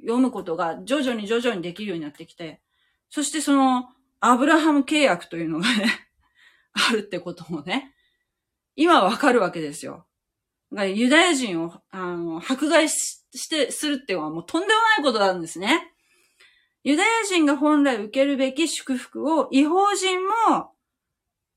[0.00, 2.60] 読むことが徐々に徐々にできるようになってきて、
[3.08, 3.88] そしてその、
[4.20, 6.08] アブラハム契約というのがね、
[6.72, 7.94] あるってこともね、
[8.74, 10.06] 今わかるわけですよ。
[10.72, 15.94] ユダヤ人を、あの、迫害して、するっていうのはもうとんでもないことなんですね。
[16.82, 20.72] ユダヤ人が本来受けるべき祝福を違法人も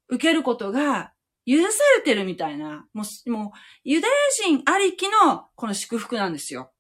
[0.08, 1.14] 受けることが
[1.46, 3.52] 許されてるみたいな、もう、もう、
[3.84, 4.14] ユダヤ
[4.46, 6.72] 人ありきのこの祝福なんですよ。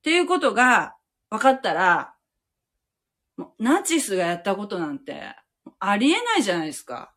[0.00, 0.96] っていうことが
[1.28, 2.14] 分かったら、
[3.58, 5.22] ナチスがやったことなんて
[5.78, 7.14] ありえないじゃないですか。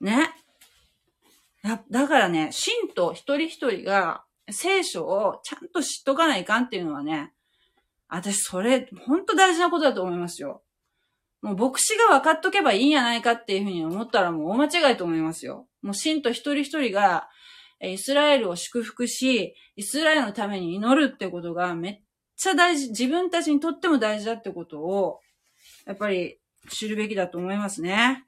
[0.00, 0.30] ね。
[1.90, 7.32] だからね、信徒一人一人が聖書をちゃんと知っとかないかんっていうのはね、
[8.08, 10.62] 私それ、ほんと大事なことだと思いますよ。
[11.42, 15.68] もう牧師が分かっとけばいいんやないかっていうふうに思ったらもう大間違いと思いますよ。
[15.82, 17.28] もう信徒一人一人が、
[17.80, 22.00] イスラエルを祝福し、イスラエルのために祈るってことがめっ
[22.36, 25.20] ちゃ大事、自分たちにとっても大事だってことを、
[25.86, 26.38] やっぱり
[26.68, 28.24] 知るべきだと思いますね。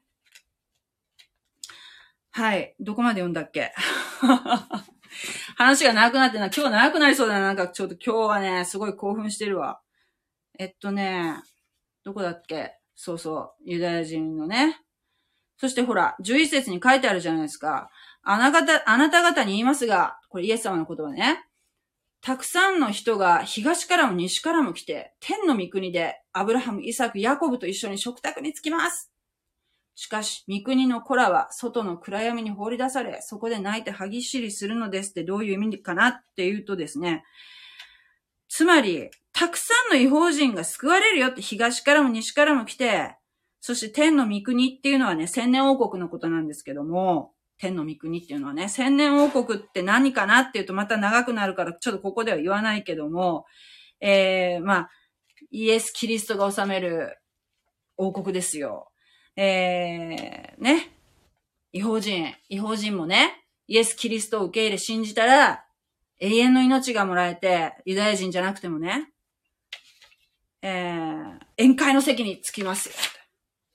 [2.31, 2.75] はい。
[2.79, 3.73] どこまで読んだっけ？
[5.57, 7.41] 話が長くなってな、今日長くなりそうだな。
[7.47, 9.81] なんかちょっと今日はね、すごい興奮してるわ。
[10.57, 11.35] えっとね、
[12.03, 12.77] どこだっけ？
[12.95, 14.81] そうそう、ユダヤ人のね。
[15.57, 17.89] そしてほら、11節に書いてあるじゃないですか。
[18.23, 21.45] あなた、あなた方に言いますが、これイエス様の言葉ね。
[22.21, 29.11] たくさんの人が東からも西からも来て、天の御国でアブラハム、イサク、ヤコブと一緒に食卓に着きます。
[29.95, 37.23] しかし、御国の子らは外の暗闇に放り出され、そこで泣いて歯ぎしりするのですってどういう意味かなっていうとですね、
[38.47, 43.15] つまり、たくさんの違法人が救われるよって東からも西からも来て、
[43.61, 53.45] そして天の御国っていうのはね、千年王国のことなんですけども、天の御国っていうのはね、千年王国って何かなっていうとまた長くなるから、ちょっとここでは言わないけども、
[53.99, 54.89] えー、まあ、
[55.51, 57.19] イエス・キリストが治める
[57.97, 58.91] 王国ですよ。
[59.35, 60.89] えー、ね。
[61.71, 65.63] 違法人、違法人もね、イエス・キリストを受け入れ信じたら、
[66.19, 69.11] 永遠の命がもらえて、ユダヤ人じゃなくてもね、
[70.63, 72.95] えー、宴会の席に着きますよ。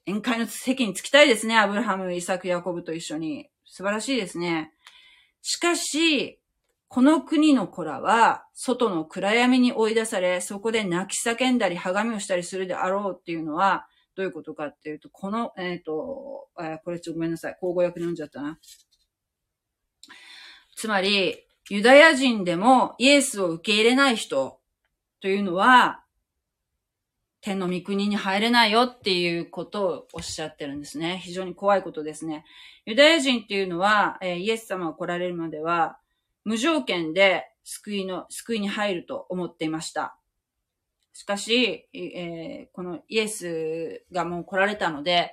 [0.08, 1.56] 宴会の席に着きたいですね。
[1.56, 3.48] アブラハム、イサク、ヤコブと一緒に。
[3.66, 4.72] 素晴らしいですね。
[5.42, 6.40] しかし、
[6.88, 17.56] この国の子らは、外の暗闇に追い出され、そこで泣き叫んだり、はがみをしたりするであろうっていうのは、どういうことかっていうと、この、えっ、ー、と、え、これちょっとごめんなさい。
[17.60, 18.58] 口語訳で読んじゃったな。
[20.74, 24.60] つまり、ユダヤ人でもイエスを受け入れない人
[25.20, 26.04] というのは、
[27.46, 31.20] 天の御国に入れないよっていうことをおっしゃってるんですね。
[31.22, 32.44] 非常に怖いことですね。
[32.86, 35.96] ユダヤ人っていうのは、えー、イエス様が来られるまでは、
[36.44, 40.18] 無条件で救いの、救いに入ると思っていました。
[41.12, 45.32] しかし、えー、このイエスがもう来られたので、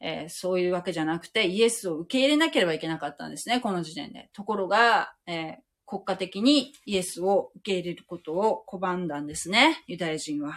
[0.00, 4.30] えー、そういうわけじゃなくて、イエスを受け入れなければいけなかったんですね、この時点で。
[4.32, 10.54] ところが、え国家的にイエスを受け入れることを拒んだんですね、ユダヤ人は。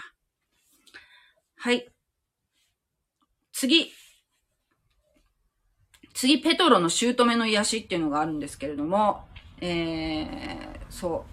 [1.63, 1.87] はい。
[3.53, 3.91] 次。
[6.15, 9.25] 次、ペトロの姑の癒しっていうのがあるんですけれども、
[9.61, 10.25] えー、
[10.89, 11.27] そ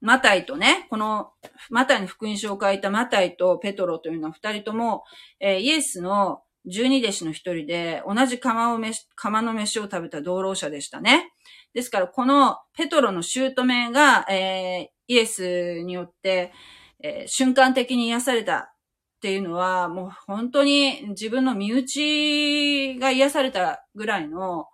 [0.00, 0.06] う。
[0.06, 1.32] マタイとね、この、
[1.68, 5.04] マタイの福音書を書いたマタイとペトロというのは二人とも、
[5.38, 11.30] えー、イエスの十二弟子の一人で、同じ釜を飯、釜の飯を食べた同労者でしたね。
[11.74, 16.54] ですから、このペトロの姑が、えー、イエスによって、
[17.02, 18.72] えー、瞬間的に癒された
[19.20, 24.68] っていうのは、もう本当に自分の身内が癒されたぐらいの、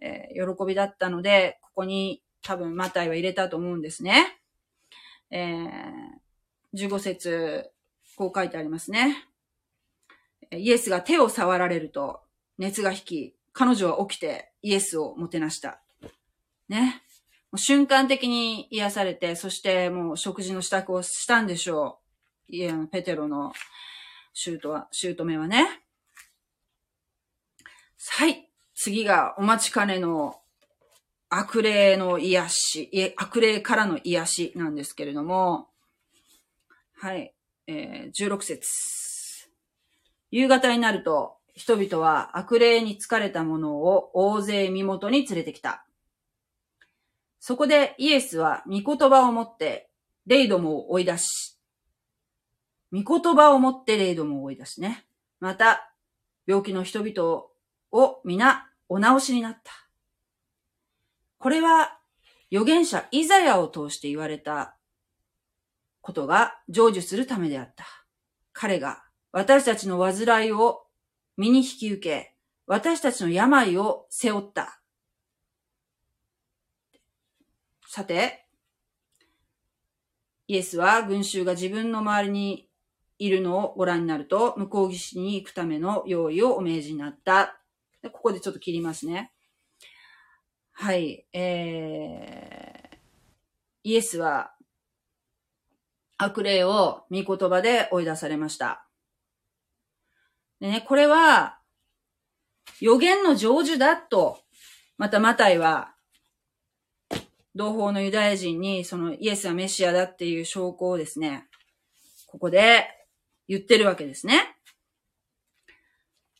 [0.00, 4.40] えー、喜びだったので、ここに多分マタイは入れたと思うんですね。
[5.30, 7.70] えー、15節、
[8.16, 9.28] こう書いてありますね。
[10.50, 12.20] イエスが手を触られると
[12.58, 15.80] 熱が引き、彼女は起きてイエスをもてなした。
[16.68, 17.00] ね。
[17.54, 22.01] 瞬間的に癒されて、そしてもう食事の支度をしたんでしょう。
[22.48, 23.52] いや、ペテロの
[24.34, 25.82] シュートは、シュート目はね。
[28.10, 28.48] はい。
[28.74, 30.40] 次がお待ちかねの
[31.28, 35.68] 悪霊の癒し、悪霊からの癒しなんですけれども、
[36.98, 37.32] はい。
[37.66, 38.68] えー、16節
[40.30, 45.84] 夕方になると、人々は悪霊に疲れた者を大勢身元に連れてきた。
[47.38, 49.90] そこでイエスは御言葉を持って
[50.26, 51.58] レイドモを追い出し、
[52.92, 55.06] 御言葉を持ってレイドモを追い出しね。
[55.40, 55.92] また、
[56.46, 57.44] 病気の人々
[57.90, 59.72] を皆お直しになった。
[61.38, 61.98] これは
[62.52, 64.76] 預言者イザヤを通して言われた
[66.02, 67.86] ことが成就するためであった。
[68.52, 70.82] 彼が私たちの煩いを
[71.38, 72.36] 身に引き受け、
[72.66, 74.80] 私たちの病を背負った。
[77.88, 78.46] さて、
[80.46, 82.68] イエスは群衆が自分の周りに
[83.24, 87.58] いるのをご覧になると、向こう岸に行くための用意をお命じになった。
[88.02, 89.32] でここでちょっと切りますね。
[90.72, 91.24] はい。
[91.32, 92.96] えー、
[93.84, 94.52] イエスは
[96.18, 98.86] 悪霊を御言葉で追い出されました。
[100.60, 101.58] でね、これは、
[102.80, 104.38] 予言の成就だと、
[104.98, 105.94] またマタイは、
[107.54, 111.48] 同胞のユダヤ人に、そのイエスはメシアだっていう証拠をですね、
[112.26, 112.86] ここで
[113.48, 114.56] 言ってるわけですね。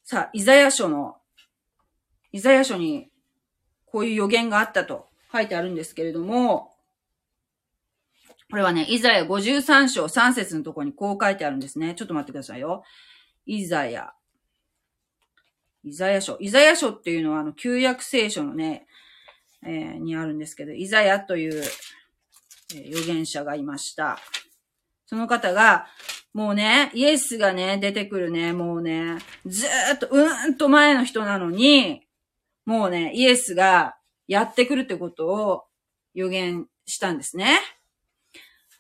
[0.05, 1.17] さあ、イザヤ書の、
[2.33, 3.11] イザヤ書に
[3.87, 6.73] こういう予言があったと書いてあるんですけれども、
[8.51, 11.95] これはね、イザヤ53章3節のところにこう書いてあるんですね。
[11.95, 12.85] ちょっと待ってくださいよ。
[13.47, 14.13] イザヤ。
[15.85, 16.37] イザヤ書。
[16.39, 18.87] イザヤ書っていうのは、あの、旧約聖書のね、
[19.65, 21.63] えー、にあるんですけど、イザヤという、
[22.75, 24.19] えー、預言者がいました。
[25.07, 25.87] その方が、
[26.33, 32.07] もうね、イエスがね、出てくるね、もうね、ずーっと、うーんと前の人なのに、
[32.65, 35.65] もうね、イエスがやってくるってことを
[36.15, 37.59] 予言したんですね。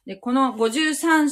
[0.06, 1.28] で、この53、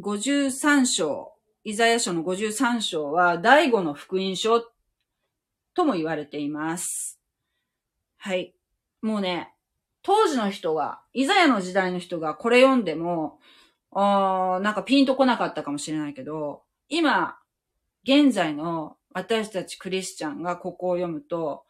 [0.00, 4.64] 53章、イザヤ書の53章は、第五の福音書
[5.74, 7.20] とも言われています。
[8.16, 8.52] はい。
[9.00, 9.52] もうね、
[10.02, 13.38] 当時の人が、イザヤの時代の人がこれ読んでも、
[13.98, 17.36] あなんかピンとこなかったかもしれないけど、今、
[18.04, 21.64] 現在の私たちクリスチャンがここを読むと、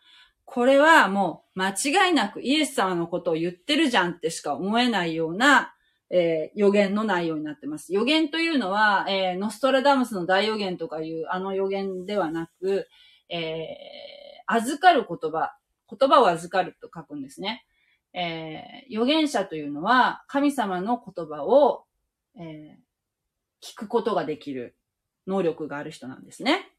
[0.44, 5.72] これはもう間違いなくイエス様のことを言ってるじゃんってしか思えないような
[6.10, 7.92] えー、予言の内容になってます。
[7.92, 12.88] 予言というのは、えー、ノストラダムスの大予言とかいうあの予言ではなく、
[13.28, 15.56] えー、預かる言葉、
[15.90, 17.64] 言葉を預かると書くんですね。
[18.12, 21.85] えー、預言者というのは神様の言葉を、
[22.38, 24.76] えー、聞くことができる
[25.26, 26.70] 能力がある人なんですね。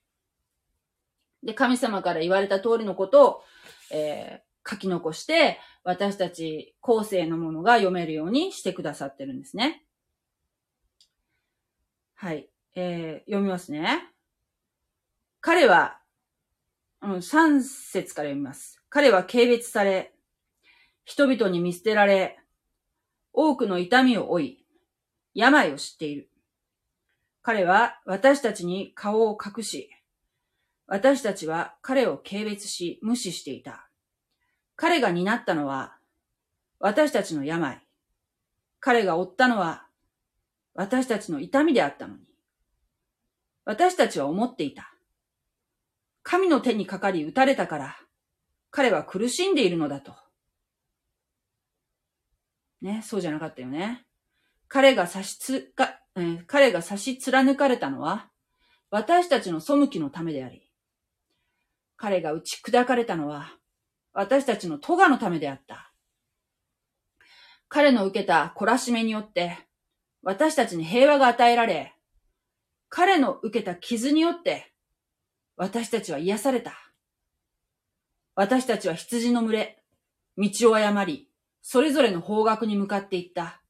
[1.43, 3.43] で、神様から言われた通りのことを、
[3.91, 9.83] えー、書き残して、私たち後世のものが読めるようにしてくださってるんですね。
[12.15, 12.49] はい。
[12.75, 14.11] えー、読みますね。
[15.39, 15.99] 彼は、
[17.01, 18.83] うん、3節から読みます。
[18.89, 20.13] 彼は軽蔑され、
[21.05, 22.39] 人々に見捨てられ、
[23.33, 24.65] 多くの痛みを負い、
[25.37, 26.31] 病を知っている。
[27.43, 29.91] 彼は私たちに顔を隠し、
[30.87, 33.87] 私たちは彼を軽蔑し無視していた。
[34.75, 35.95] 彼が担ったのは、
[36.79, 37.79] 私たちの病。
[38.79, 39.85] 彼が負ったのは、
[40.73, 42.23] 私たちの痛みであったのに。
[43.63, 44.91] 私たちは思っていた。
[46.23, 47.97] 神の手にかかり打たれたから、
[48.71, 50.15] 彼は苦しんでいるのだと。
[52.81, 54.06] ね、そうじゃなかったよね。
[54.67, 58.29] 彼が差しつか、えー、彼が差し貫かれたのは、
[58.89, 60.69] 私たちの背きのためであり、
[61.95, 63.53] 彼が打ち砕かれたのは、
[64.13, 65.93] 私たちの咎のためであった。
[67.69, 69.57] 彼の受けた懲らしめによって、
[70.21, 71.93] 私たちに平和が与えられ、
[72.89, 74.73] 彼の受けた傷によって、
[75.55, 76.73] 私たちは癒された。
[78.35, 79.83] 私たちは羊の群れ、
[80.37, 81.29] 道を誤り、
[81.61, 83.61] それぞれの方角に向かっていった。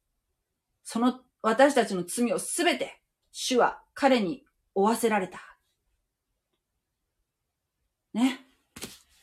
[0.90, 3.02] その私たちの罪をすべて、
[3.34, 5.58] 主は彼に負わせられた。
[8.14, 8.40] ね。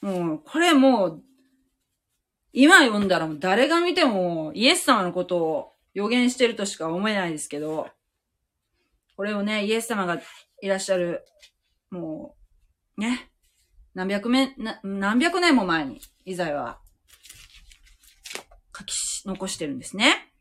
[0.02, 1.22] もう、これもう、
[2.52, 7.88] 今読んだら誰が見てもイエス様のことを予言してるとしか思えないですけど、
[9.16, 10.20] これをね、イエス様が
[10.60, 11.24] いらっしゃる、
[11.88, 12.36] も
[12.98, 13.30] う、ね、
[13.94, 16.78] 何百年、何百年も前に、イザヤは
[18.78, 18.94] 書き
[19.24, 20.34] 残してるんですね。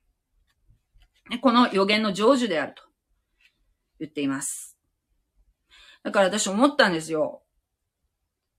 [1.39, 2.83] この予言の成就であると
[3.99, 4.77] 言っています。
[6.03, 7.41] だから私思ったんですよ。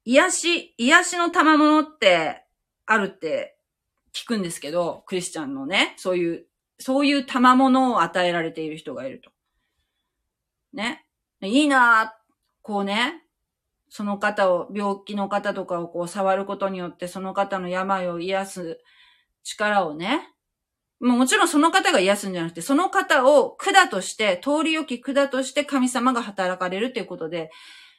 [0.05, 2.45] 癒し、癒しの賜物って
[2.87, 3.57] あるって
[4.13, 6.47] 聞くんですけど、クリスチャンのね、そういう、
[6.79, 9.31] そういう賜物を与えられている人がいると。
[10.73, 11.07] ね。
[11.43, 12.15] いいな
[12.63, 13.23] こうね、
[13.91, 18.81] その方を、病気の方とかをこう触ることによって、その方の病を癒す
[19.43, 20.34] 力をね、
[21.01, 27.51] もちろんその方が癒すんじゃなくて、その方を管として、通り良き管として神様が働かれるということで、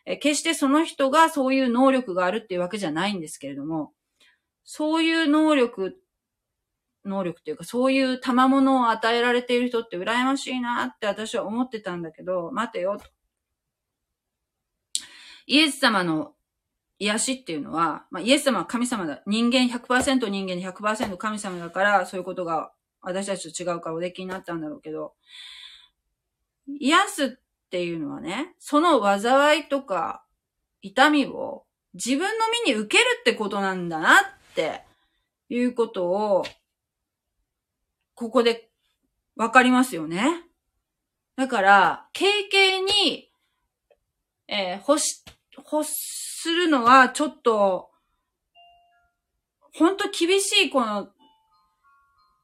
[0.06, 3.92] え決してその人がそういう能力があるっていうわけじゃないんですけれども、
[4.64, 5.98] そういう能力、
[7.06, 13.06] 能力っていうか、そういう賜物を与えられている人って羨ましいなって私は思ってたんだけど、待てよと。
[15.48, 16.34] イエス様の
[16.98, 19.22] 癒しっていうのは、まあ、イエス様は神様だ。
[19.28, 22.72] 人間100%人間で100%神様だから、そういうことが
[23.06, 25.14] 私たちと違うからおできになったんだろうけど、
[26.80, 27.30] 癒すっ
[27.70, 30.26] ていうのはね、その災いとか
[30.82, 34.24] 痛みを自分の身に受けるってことなんだなっ
[34.56, 34.82] て
[35.50, 36.46] いうことを、
[38.16, 38.70] ここで
[39.36, 40.44] わかりますよね。
[41.36, 43.30] だから、経験に、
[44.48, 45.24] えー、欲し、
[45.56, 47.92] 欲するのはちょっと、
[49.74, 51.10] ほんと厳しいこの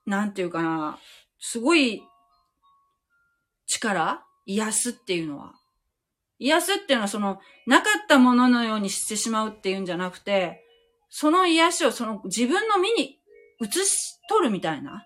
[0.06, 1.00] なんていうかな、
[1.40, 2.02] すごい
[3.68, 5.54] 力癒すっていうのは。
[6.40, 10.66] 癒すっていうのはその、なかったもののようにしてしまうっていうんじゃなくて、
[11.10, 13.20] その癒しをその自分の身に
[13.60, 15.06] 移し取るみたいな、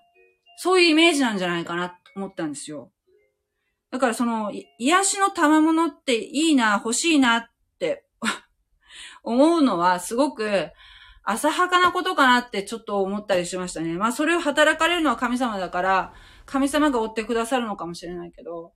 [0.58, 2.92] そういうイメージなんじゃないかなと思ったんですよ。
[3.92, 8.06] だからその、癒しの賜物っていいな、欲しいなって
[9.24, 10.70] 思うのはすごく、
[11.26, 13.94] 浅はかなことかなってちょっと思ったりしましたね。
[13.98, 16.14] まあそれを働かれるのは神様だから、
[16.46, 18.74] 神様が追ってくださるのかもしれないけど、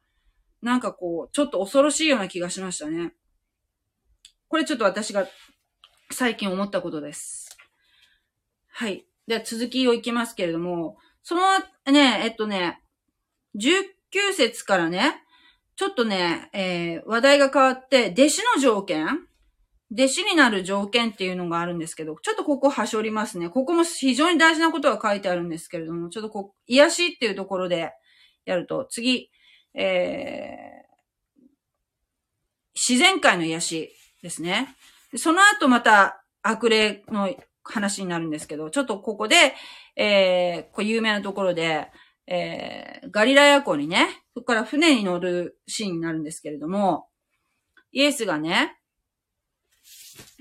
[0.62, 3.14] なんかこう、ちょっと恐ろしいような気がしましたね。
[4.48, 5.28] これちょっと私が
[6.12, 7.56] 最近思ったことです。
[8.70, 9.06] はい。
[9.28, 11.42] では続きをいきますけれども、その
[11.92, 12.82] ね、えっとね、
[13.56, 15.24] 19節からね、
[15.76, 19.29] ちょっとね、えー、話題が変わって、弟子の条件
[19.92, 23.50] 弟子になる条件っていうのがあるんですけど、ちょっとここ端折りますね。
[23.50, 27.92] ここも非常に大事なことが書いてあるんですけれども、ちょっとこう、癒しっていうところで
[28.46, 29.32] やると、次、
[29.74, 31.50] えー、
[32.76, 34.76] 自然界の癒しですね。
[35.16, 37.34] その後また悪霊の
[37.64, 39.56] 話になるんですけど、ちょっとここで、
[39.96, 41.88] えー、こう有名なところで、
[42.28, 47.08] えー、ガリラヤ湖にね、そこから船に乗るシーンになるんですけれども、
[47.92, 48.79] イエスがね、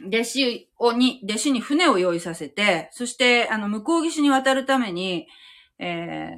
[0.06, 5.26] 弟子をに、弟子に船を用意させて、そして、あの、向こう岸に渡るために、
[5.78, 6.30] え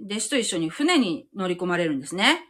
[0.00, 2.46] ー、弟子と一緒に船に乗り込まれるんですね。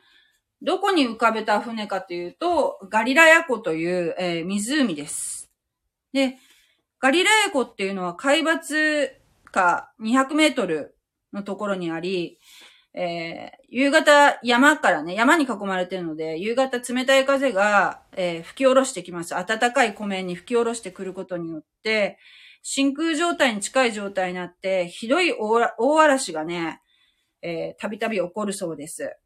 [0.62, 5.50] どこに浮かべた船かというと、ガリラヤ湖という、えー、湖です。
[6.12, 6.36] で、
[7.00, 9.10] ガリラヤ湖っていうのは海抜
[9.50, 10.96] か200メートル
[11.32, 12.38] のところにあり、
[12.92, 19.30] えー、夕方山からね、山に囲まれてるので、夕方冷たい風が、えー、吹き下ろしてきます。
[19.30, 22.18] 暖かい湖面に吹き下ろしてくることによって、
[22.62, 26.80] 真空状態に近い状態になって、ひどい大嵐がね、
[27.78, 29.16] たびたび起こるそうです。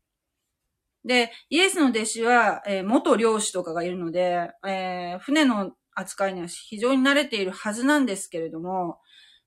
[1.05, 8.99] で、イエスの弟子は、えー、元漁師とかがいるので、えー、船の扱いには非常に慣れているはずなんですけれども、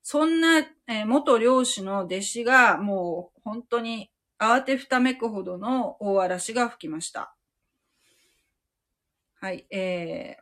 [0.10, 7.36] そんな、えー、元漁師の弟子がもう本当に慌てふためくほどの大嵐が吹きました。
[9.41, 10.38] はい、え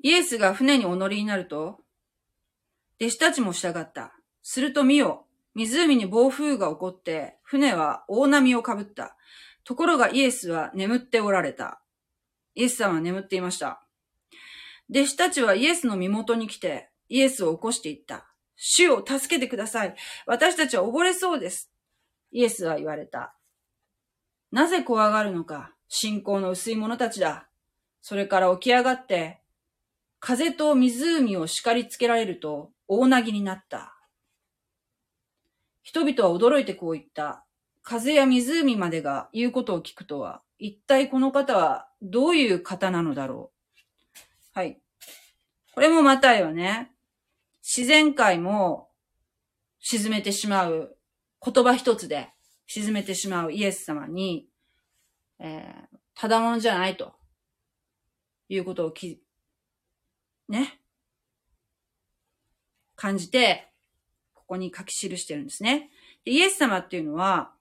[0.00, 1.80] ー、イエスが船にお乗りになると、
[3.00, 4.12] 弟子たちも従った。
[4.42, 9.16] すると見よ、湖に暴風が起こって、船は大波をかぶった。
[9.64, 11.82] ところがイエスは眠っておられた。
[12.54, 13.85] イエスさんは眠っていました。
[14.90, 18.26] 弟子たちはイエスの身元に来て、イエスを起こしていった。
[18.56, 19.94] 主を助けてください。
[20.26, 21.70] 私たちは溺れそうです。
[22.32, 23.36] イエスは言われた。
[24.52, 27.48] なぜ怖がるのか、信仰の薄い者たちだ。
[28.00, 29.40] それから起き上がって、
[30.20, 33.96] 風と湖を叱りつけられると大なぎになった。
[35.82, 37.44] 人々は驚いてこう言った。
[37.82, 43.55] 風や湖までが言うことを聞くとは、一体この方はどういう方なのだろう。
[44.56, 44.80] はい。
[45.74, 46.90] これもまたよね。
[47.62, 48.88] 自然界も
[49.80, 50.96] 沈めてしまう
[51.44, 52.30] 言葉一つで
[52.66, 54.48] 沈めてしまうイエス様に、
[55.38, 57.12] えー、ただものじゃないと。
[58.48, 59.20] いうことをき、
[60.48, 60.80] ね。
[62.94, 63.70] 感じて、
[64.32, 65.90] ここに書き記してるんですね。
[66.24, 67.52] でイエス様っていうのは、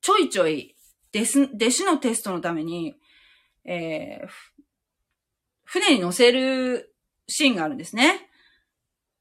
[0.00, 0.74] ちょいちょい、
[1.14, 1.24] 弟
[1.70, 2.96] 子のテストのために、
[3.64, 4.55] えー、
[5.66, 6.94] 船に乗せる
[7.28, 8.30] シーンがあるんですね。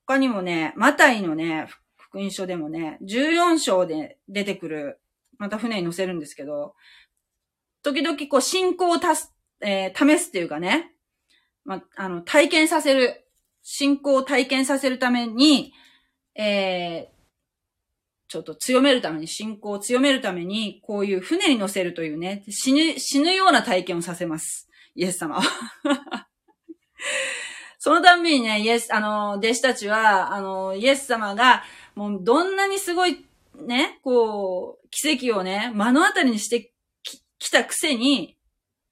[0.07, 1.67] 他にもね、マタイのね、
[1.97, 4.99] 福音書でもね、14章で出てくる、
[5.37, 6.75] また船に乗せるんですけど、
[7.83, 10.91] 時々こう信仰を足す、えー、試すっていうかね、
[11.65, 13.25] ま、あの、体験させる、
[13.63, 15.73] 信仰を体験させるために、
[16.35, 17.15] えー、
[18.27, 24.69] ちょっと強めるために、信仰を強めるために、こういう船に乗せるというね、死ぬ、死ぬような体験をさせます。
[24.93, 26.27] イエス様は。
[27.79, 31.63] そのたんびにね、イエス、あの、弟子たちは、あの、イエス様が、
[31.95, 33.25] もうどんなにすごい、
[33.55, 36.73] ね、こう、奇跡をね、目の当たりにして
[37.39, 38.37] きたくせに、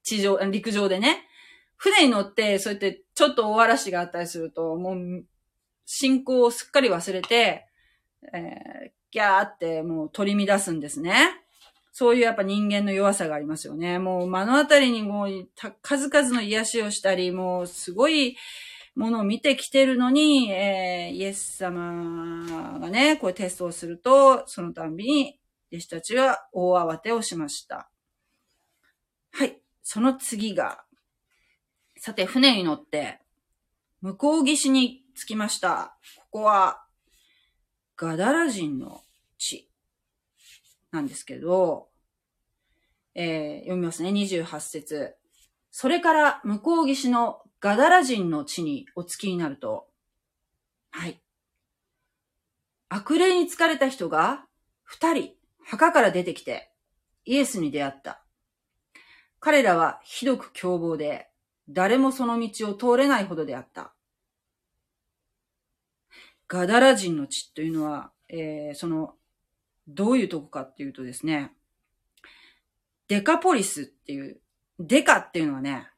[0.04, 1.28] 地上、陸上でね、
[1.76, 5.26] 船に乗って、そうやってちょっと大嵐があったりすると、もう、
[5.86, 7.68] 信仰をすっかり忘れて、
[8.34, 11.43] えー、ギャーってもう取り乱すんですね。
[11.94, 14.00] そういうやっぱ人間の弱さがありますよね。
[14.00, 15.48] もう目の当たりにもう
[15.84, 18.36] 数々の癒しをしたり、もうすごい
[18.96, 25.40] ものを見てきてるのに、えー、イエス様がね、こうテストをすると、そのたんびに
[25.72, 27.92] 弟子たちは大慌てをしました。
[29.32, 29.62] はい。
[29.84, 30.84] その次が、
[31.98, 33.20] さて、船に乗って、
[34.02, 35.96] 向こう岸に着きました。
[36.32, 36.84] ここは、
[37.96, 39.02] ガダラ人の
[40.94, 41.90] なんですけど、
[43.16, 44.10] えー、読みますね。
[44.10, 45.16] 28節。
[45.72, 49.88] それから向こう岸のガダラ人の地にお付きになると、
[50.92, 51.20] はい。
[52.90, 54.46] 悪霊に疲れた人が
[54.84, 55.32] 二人
[55.66, 56.72] 墓から出てきて
[57.26, 58.24] イエスに出会った。
[59.40, 61.28] 彼らはひどく凶暴で、
[61.70, 63.96] 誰もその道を通れないほどであった。
[66.48, 69.16] ガダラ人の地というのは、えー、その、
[69.88, 71.52] どういうとこかっていうとですね、
[73.08, 74.40] デカポリスっていう、
[74.80, 75.90] デカっていうのはね、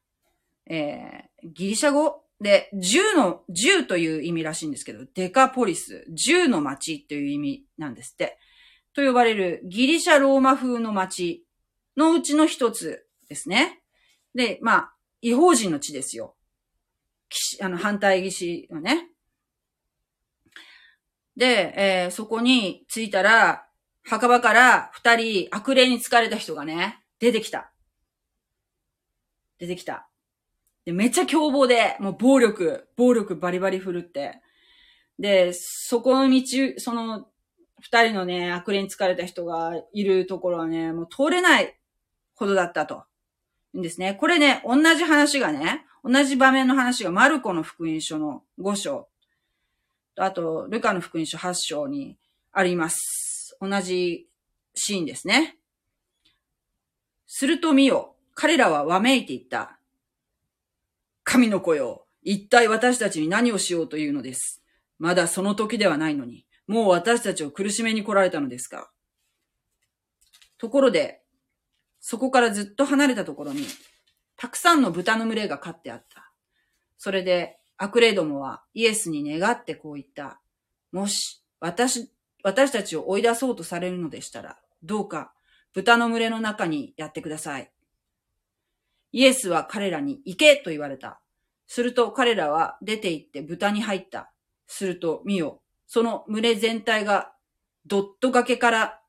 [0.67, 8.37] えー、ギリシャ語で、銃の、銃という意味らしいんですけど、デカポリス、銃の町っていう意味なんですって。
[8.93, 11.45] と呼ばれるギリシャローマ風の町
[11.97, 13.81] のうちの一つですね。
[14.33, 16.35] で、まあ、違法人の地ですよ。
[17.61, 19.09] あの、反対岸のね。
[21.35, 23.64] で、えー、そこに着いたら、
[24.05, 27.71] 墓場から二人悪霊に疲れた人がね、出てきた。
[29.57, 30.07] 出てきた。
[30.85, 34.41] で、めっちゃ凶暴で、もう暴力、暴力バリバリ振るって。
[35.17, 36.43] で、そこの道、
[36.77, 37.27] その、
[37.81, 41.75] 二人のね、悪霊に疲れた人がいるところはね、もう通れない
[42.35, 43.03] ほどだったと。
[43.75, 44.13] んですね。
[44.13, 49.09] これね、同じ話がね、同じ場面の話がマルコの福音書の5章、
[50.17, 52.17] あと、ルカの福音書8章に
[52.51, 53.34] あります。
[53.67, 54.27] 同じ
[54.73, 55.57] シーンですね。
[57.25, 59.79] すると見よ、彼らはわめいていった。
[61.23, 64.61] 神の子よ、一体私たちに何をしようというのです。
[64.99, 68.91] まだその時ではないのに、もう私たちを苦しめに来られたのですか。
[70.57, 71.21] ところで、
[71.99, 73.65] そこからずっと離れたところに、
[74.37, 76.31] たくさんの豚の群れが飼ってあった。
[76.97, 80.39] それで、悪霊どもはイエスに願ってこう言った。
[80.91, 82.09] もし、私、
[82.45, 85.33] 私たちを追い出そうとされるのでしたら、どうか
[85.73, 87.71] 豚の群れの中にやってください。
[89.13, 91.19] イエスは彼らに行けと言われた。
[91.65, 94.31] すると彼らは出て行って豚に入った。
[94.67, 95.63] すると見よ。
[95.87, 97.33] その群れ全体が
[97.87, 99.01] ドット崖から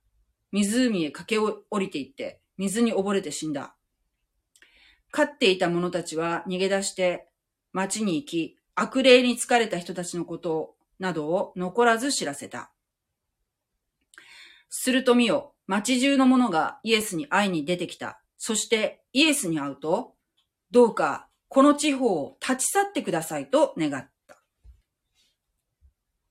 [0.51, 3.76] 湖へ駆け降りていって、水に溺れて死んだ。
[5.11, 7.28] 飼っていた者たちは逃げ出して
[7.74, 12.70] 町に行き、悪霊に疲れた人たちのことなどを残らず知らせた。
[14.69, 18.21] すると見よ、町中の者がイエスに会いに出てきた。
[18.39, 20.14] そしてイエスに会うと、
[20.71, 24.37] どうかこの地方を立ち去ってくださいと願った。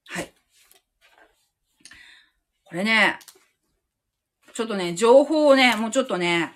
[0.08, 0.34] はい。
[2.64, 3.18] これね、
[4.54, 6.54] ちょっとね、情報をね、もうちょっとね、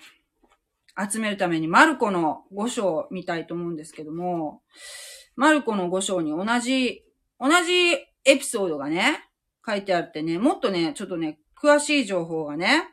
[0.96, 4.62] 集めるために、マルコの5章を見たいと思うんですけども、
[5.34, 7.02] マルコの5章に同じ、
[7.38, 7.72] 同じ
[8.24, 9.28] エピソードがね、
[9.66, 12.88] 書いてあってね、もっとね、ちょっとね、詳しい情報がね、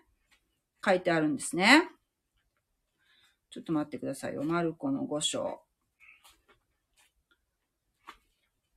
[0.84, 1.89] 書いてあるんですね。
[3.49, 4.43] ちょっと待ってくださいよ。
[4.43, 5.61] マルコの5章。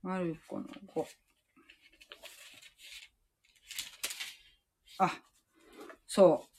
[0.01, 0.65] マルコの
[0.95, 1.05] 5。
[4.99, 5.11] あ、
[6.07, 6.51] そう。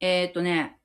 [0.00, 0.78] えー、っとね、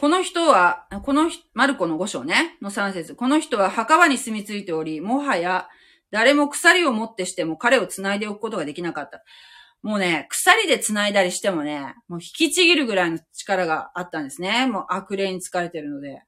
[0.00, 3.14] この人は、このマルコの五章ね、の三節。
[3.14, 5.68] この人は墓場に住み着いており、もはや
[6.10, 9.22] 誰も鎖を持ってしても彼を繋いでおくことができなかった。
[9.82, 14.66] もうね、鎖で繋いだりしてもね、もう引きちぎるぐらいの力があったんですね。
[14.66, 16.22] もう悪霊に疲れてるので。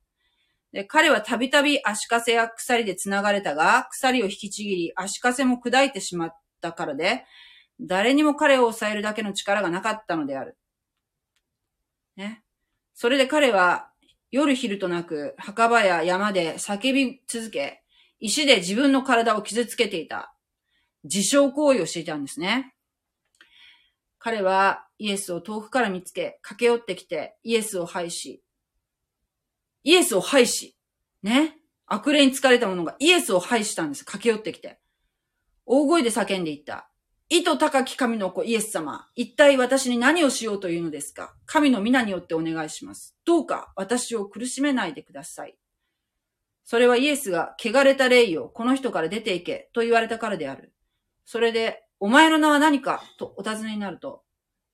[0.72, 7.24] で、彼はたびたび足かせや鎖で繋がれたが、鎖を引きちぎり、足かせも砕いてしまったからで、
[7.80, 10.56] 誰にも彼を抑えるだけの力がなかったのである。
[12.16, 12.42] ね。
[12.94, 13.90] それで彼は
[14.30, 17.79] 夜昼となく墓場や山で叫び続け、
[18.20, 20.34] 石で自分の体を傷つけていた。
[21.04, 22.74] 自傷行為をしていたんですね。
[24.18, 28.42] 彼はイエスを遠くから見つけ、駆け寄ってきて、イエスを拝し、
[29.82, 30.76] イエスを拝し、
[31.22, 31.56] ね。
[31.86, 34.04] 悪霊に疲れた者がイエスを拝したんです。
[34.04, 34.78] 駆け寄ってきて。
[35.66, 36.88] 大声で叫んでいった。
[37.30, 41.34] 意図高き神の子イエス様、一体私に何をしようというのですか？
[41.46, 43.16] 神の皆によってお願いします。
[43.24, 45.56] どうか私を苦しめないでください。
[46.64, 50.72] それはイエスが、汚れた霊よ、この人から出て行け、と言われたからである。
[51.24, 53.02] それで、お前の名は何か？
[53.18, 54.22] とお尋ねになると、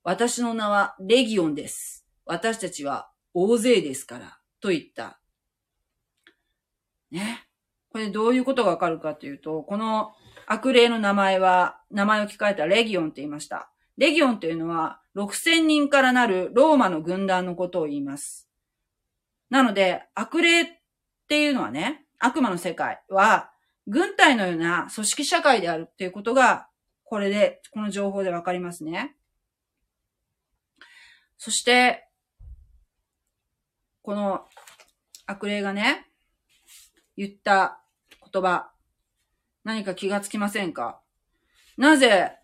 [0.03, 2.05] 私の名はレギオンです。
[2.25, 5.19] 私たちは大勢ですから、と言った。
[7.11, 7.43] ね？
[7.89, 10.13] これどういうことがわかるかというと、この
[10.45, 13.71] 悪霊の名前は、名前を聞かれたレギオンって言いました。
[13.97, 18.47] レギオンというのは、6000人からなるローマの軍団のことを言います。
[19.49, 20.76] なので、悪霊
[21.27, 23.51] っていうのはね、悪魔の世界は、
[23.85, 26.69] 軍隊のような組織社会であるっていうことが、
[27.03, 29.17] これで、この情報でわかりますね。
[31.37, 32.07] そして、
[34.03, 34.45] この
[35.25, 36.07] 悪霊がね、
[37.17, 37.81] 言った
[38.31, 38.71] 言葉、
[39.65, 41.01] 何か気がつきませんか？
[41.75, 42.37] なぜ、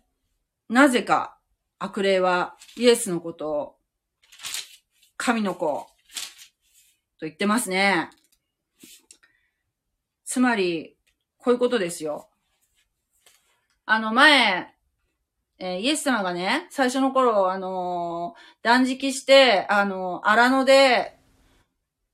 [0.68, 1.38] なぜか
[1.78, 3.76] 悪霊はイエスのことを
[5.16, 5.86] 神の子
[7.18, 8.10] と言ってますね。
[10.34, 10.96] つまり、
[11.38, 12.28] こういうことですよ。
[13.86, 14.74] あの前、
[15.60, 21.16] えー、イエス様がね、最初の頃、あのー、断食して、あのー、荒野で、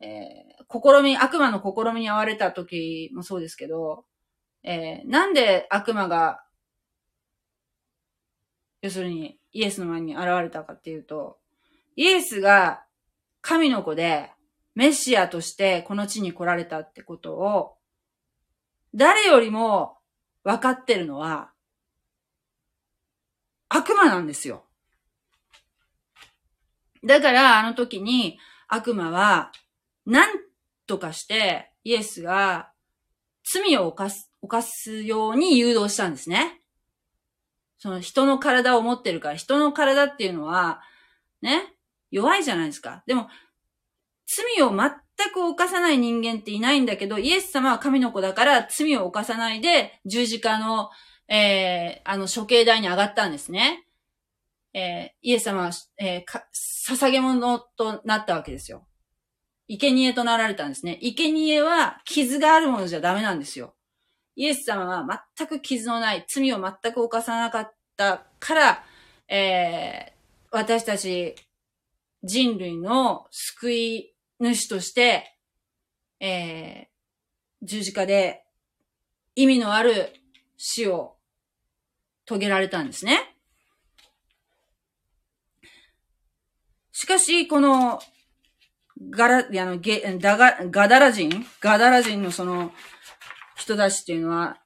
[0.03, 4.05] え試み、悪魔の試みに遭われた時もそうですけど、
[4.65, 6.45] えなんで悪魔が、
[8.83, 11.39] 要するにイエスの前に現れたかっていうと、
[11.97, 12.85] イエスが
[13.41, 14.31] 神の子で
[14.75, 17.80] メシアとしてこの地に来られたってことを、
[18.95, 19.99] 誰よりも
[20.45, 21.53] 分かってるのは、
[23.69, 24.65] 悪魔なんですよ。
[27.05, 28.39] だから、あの時に
[28.69, 29.53] 悪魔は、
[30.07, 30.39] なん
[30.87, 32.73] とかして、イエスが
[33.45, 36.61] 罪を犯す、犯すように誘導したんですね。
[37.79, 40.83] その人の体を持ってるから、人の体っていうのは、
[41.41, 41.75] ね、
[42.11, 43.03] 弱いじゃないですか。
[43.07, 43.29] でも、
[44.27, 50.89] 罪を全全く犯さない人間っていないんだけど、イエス様は神の子だから罪を犯さないで十字架の、
[51.29, 53.85] えー、あの処刑台に上がったんですね。
[54.73, 58.87] えー、イエス様は、えー、捧げ物となったわけですよ。
[59.69, 60.99] 生贄となられたんですね。
[61.03, 63.75] 生贄は傷があるものじゃダメなんですよ。
[64.37, 68.85] イエス様は全く傷のない、罪を全く犯さなかったから、
[69.29, 71.35] えー、私たち
[72.23, 75.37] 人類の救い主として、
[76.19, 78.43] えー、十字架で
[79.35, 80.13] 意味のある
[80.57, 81.17] 死を
[82.27, 83.37] 遂げられたんですね。
[86.93, 88.01] しかし、この、
[89.09, 91.31] ガラ、あの、ゲ、ダガ、ガダラ人
[91.61, 92.73] ガダラ人のその
[93.57, 94.59] 人たちっていうのは、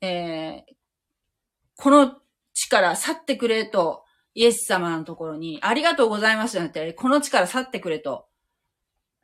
[0.00, 0.74] えー、
[1.76, 2.16] この
[2.54, 8.29] 地から去ってくれと、イエス様のところに、ありがとうございますなくて、この地から去ってくれと、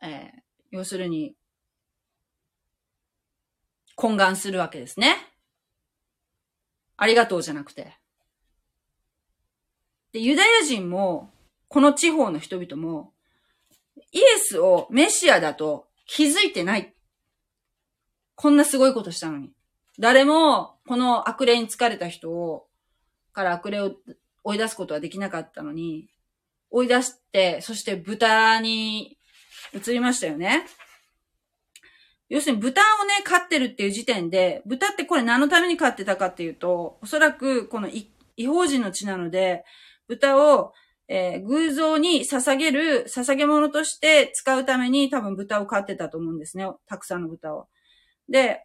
[0.07, 0.40] えー、
[0.70, 1.34] 要するに、
[3.96, 5.16] 懇願するわけですね。
[6.96, 7.96] ありがとうじゃなくて。
[10.12, 11.30] で、ユダヤ人も、
[11.68, 13.12] この地方の人々も、
[14.12, 16.94] イエスをメシアだと気づいてない。
[18.36, 19.50] こんなすごいことしたのに。
[19.98, 22.68] 誰も、この悪霊に疲れた人を、
[23.32, 23.96] から悪霊を
[24.44, 26.09] 追い出すことはできなかったのに、
[26.70, 29.16] 追い出して、そして豚に
[29.77, 30.66] 移りましたよね。
[32.29, 39.64] 要するに豚をね、飼ってるっていう時点で、豚ってこれ何のために飼ってたかっていうと、おそらくこの違法人の血なので、
[40.09, 40.72] 豚を、
[41.09, 46.66] えー、偶像に捧げる、捧げ物として使うために多分豚を飼ってたと思うんですね。
[46.87, 47.68] たくさんの豚を。
[48.29, 48.64] で、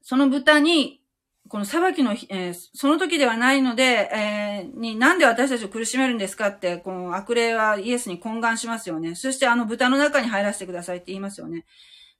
[0.00, 0.99] その豚に、
[1.48, 9.14] この裁きの日、えー、その時ではないので、えー、に、なんで私たちを苦しめるんですかって、この悪霊はイエスに懇願しますよね。
[9.16, 11.66] そしてあの豚の中に入らせてくださいって言いますよね。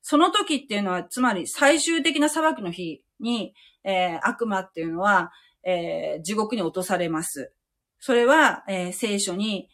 [0.03, 3.55] その時っていうのは、つまり最終的な裁きの日に、
[3.85, 7.53] えー、悪魔っていうのは、えー、地獄に落とされます。
[7.99, 9.69] それは、えー、聖書に、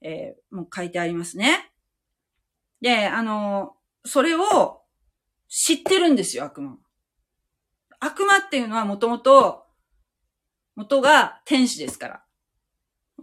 [0.00, 1.72] えー、もう書いてありますね。
[2.80, 3.74] で、あの、
[4.04, 4.82] それを
[5.48, 6.78] 知ってるんですよ、悪魔。
[8.04, 9.64] 悪魔っていうのはもともと、
[10.74, 12.22] 元が天使ですから。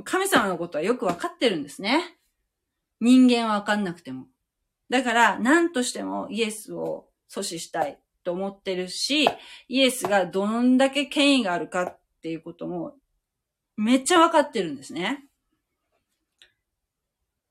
[0.05, 2.17] 神様のことはよくわかってるんですね。
[3.01, 4.27] 人間はわかんなくても。
[4.89, 9.27] だから、何としてもイエスを阻止したいと思ってるし、
[9.67, 12.95] イエスがどんだけ権威があるかっていうことも、
[13.75, 15.25] めっちゃわかってるんですね。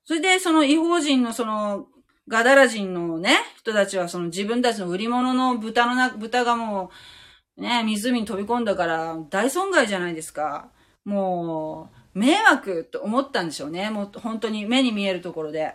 [0.07, 1.89] それで、その違法人のその、
[2.27, 7.18] ガダラ人のね、人たちはその自分たちの売り物の豚のな、豚がもう、
[7.59, 10.71] ね、湖に飛び込んだから大損害じゃないですか。
[11.05, 13.91] もう、迷惑と思ったんでしょうね。
[13.91, 15.75] もう本当に目に見えるところで。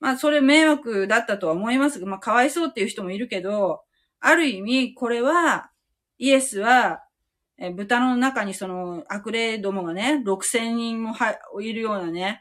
[0.00, 3.82] まあ、それ迷惑だったとは思いますが、まあ、かわいそうっていう人もいるけど、
[4.20, 5.70] ある意味、これは、
[6.18, 7.04] イエスは、
[7.56, 12.40] え豚の中にその悪霊どもがね、6000人もはいるようなね、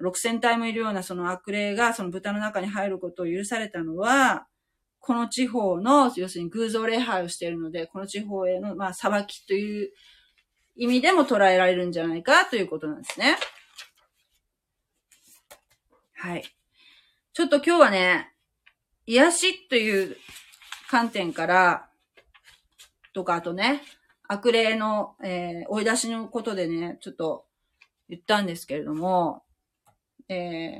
[0.00, 4.46] 6000体もいるようなその悪霊がその豚の中に入ることを許されたのは、
[5.02, 9.90] この地方の、要するに偶像礼拝をしているので、この地方への、まあ、裁きという
[10.76, 13.36] 意味でも捉えられるんじゃないかということなんですね。
[16.14, 16.44] はい。
[17.32, 18.32] ちょっと今日はね、
[19.06, 20.16] 癒しという
[20.88, 21.88] 観点から、
[23.12, 23.82] とか、あとね、
[24.28, 27.44] 悪霊の、えー、追い出しのことでね、ちょっと
[28.08, 29.42] 言ったんですけれども、
[30.28, 30.76] え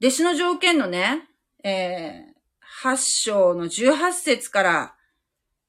[0.00, 1.27] ー、弟子の条件のね、
[1.64, 4.94] えー、8章の18節から、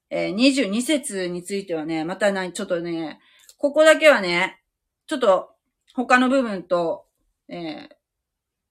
[0.10, 3.20] えー、22節についてはね、またな、ちょっとね、
[3.58, 4.62] ここだけはね、
[5.08, 5.52] ちょっと
[5.94, 7.06] 他の部分と、
[7.48, 7.96] えー、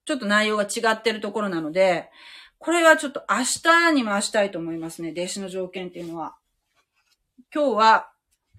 [0.05, 2.09] ちょっと内容が違ってるところなので、
[2.57, 5.13] これはちょっと明日に回したいと思いますね。
[5.15, 6.35] 弟子の条件っていうのは。
[7.53, 8.11] 今日は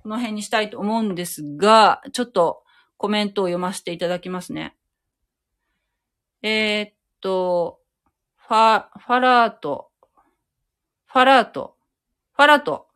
[0.02, 2.62] この辺にしたいと思うんですが、ちょっと
[2.96, 4.74] コメントを読ませていただきますね。
[6.42, 7.79] えー、っと、
[8.50, 9.92] ファ、ファラート、
[11.06, 11.76] ファラート、
[12.32, 12.88] ファラート。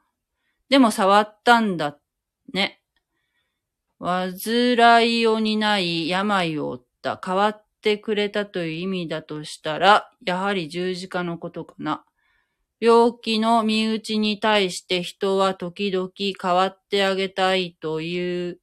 [0.69, 1.97] でも触ったんだ
[2.53, 2.81] ね。
[4.01, 4.33] 煩
[5.21, 7.21] いを担い病を負った。
[7.25, 12.05] 変わってくれたという意味だとしたら、やはり十字架のことかな。
[12.81, 18.59] 病気の身内に対して人は時々変わってあげたいという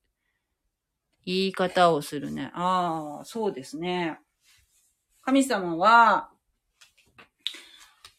[1.25, 2.51] 言い方をするね。
[2.53, 4.19] ああ、そうですね。
[5.21, 6.31] 神様は、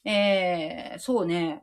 [0.04, 1.62] えー、そうね。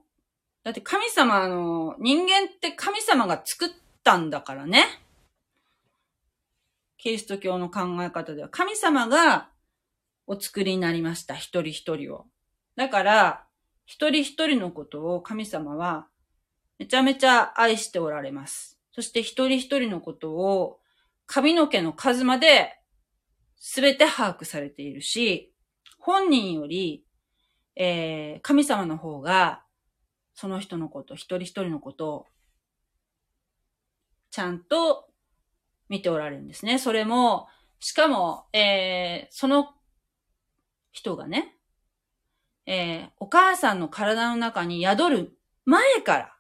[0.64, 3.70] だって神様の、人間って神様が作っ
[4.04, 4.86] たんだからね。
[6.98, 9.50] キリスト教の考え方では、神様が
[10.28, 11.36] お作りになりました。
[11.36, 12.26] 一人一人を。
[12.76, 13.46] だから、
[13.86, 16.08] 一人一人のことを神様は
[16.78, 18.80] めちゃめちゃ愛しておられます。
[18.92, 20.80] そして一人一人のことを
[21.26, 22.80] 髪の毛の数まで
[23.58, 25.52] 全て把握されているし、
[25.98, 27.04] 本人より
[27.82, 29.64] えー、神様の方が、
[30.36, 32.26] その人のこと、一人一人のことを、
[34.32, 35.08] ちゃんと
[35.88, 36.78] 見ておられるんですね。
[36.78, 37.48] それも、
[37.80, 39.74] しかも、えー、その
[40.92, 41.56] 人がね、
[42.66, 46.36] えー、お母さんの体の中に宿る前から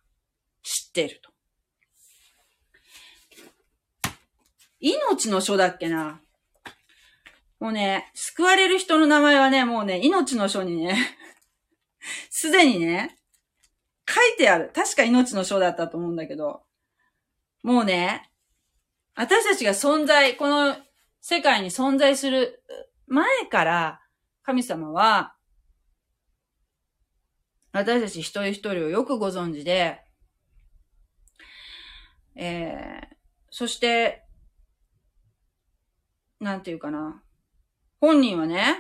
[0.62, 1.32] 知ってると。
[4.82, 6.22] 命の書だっけな。
[7.62, 10.98] もうね、救われる人の名前はね、もうね、命の書にね、
[12.30, 13.18] すでにね、
[14.08, 14.72] 書いてある。
[14.74, 16.64] 確か命の書だったと思うんだけど、
[17.64, 18.32] もうね、
[19.16, 20.78] 私たちが存在、この
[21.22, 22.64] 世界に存在する
[23.08, 24.02] 前から
[24.44, 25.36] 神様は、
[27.72, 30.02] 私たち一人一人をよくご存知で、
[32.36, 33.16] えー、
[33.52, 34.24] そして、
[36.40, 37.22] なんていうかな。
[38.00, 38.78] 本人はね、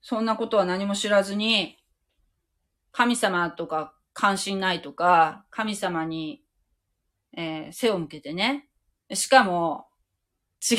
[0.00, 1.76] そんなことは何も知らずに、
[2.92, 6.42] 神様とか関心ないとか、神様に、
[7.36, 8.68] えー、背を向けてね。
[9.12, 9.86] しかも、
[10.70, 10.78] 違う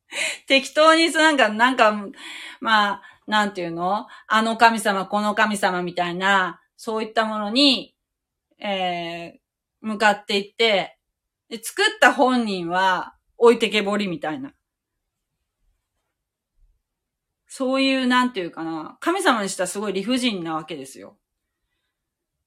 [0.46, 2.06] 適当になんか、なんか、
[2.60, 4.08] まあ、なんていうの？
[4.26, 7.96] あの神様、この神様みたいな、そういったものに、
[8.58, 10.98] えー、向かっていって、
[11.62, 14.52] 作った本人は置いてけぼりみたいな。
[17.52, 21.16] そういう、なんていうかな、神様にしたらすごい理不尽なわけですよ。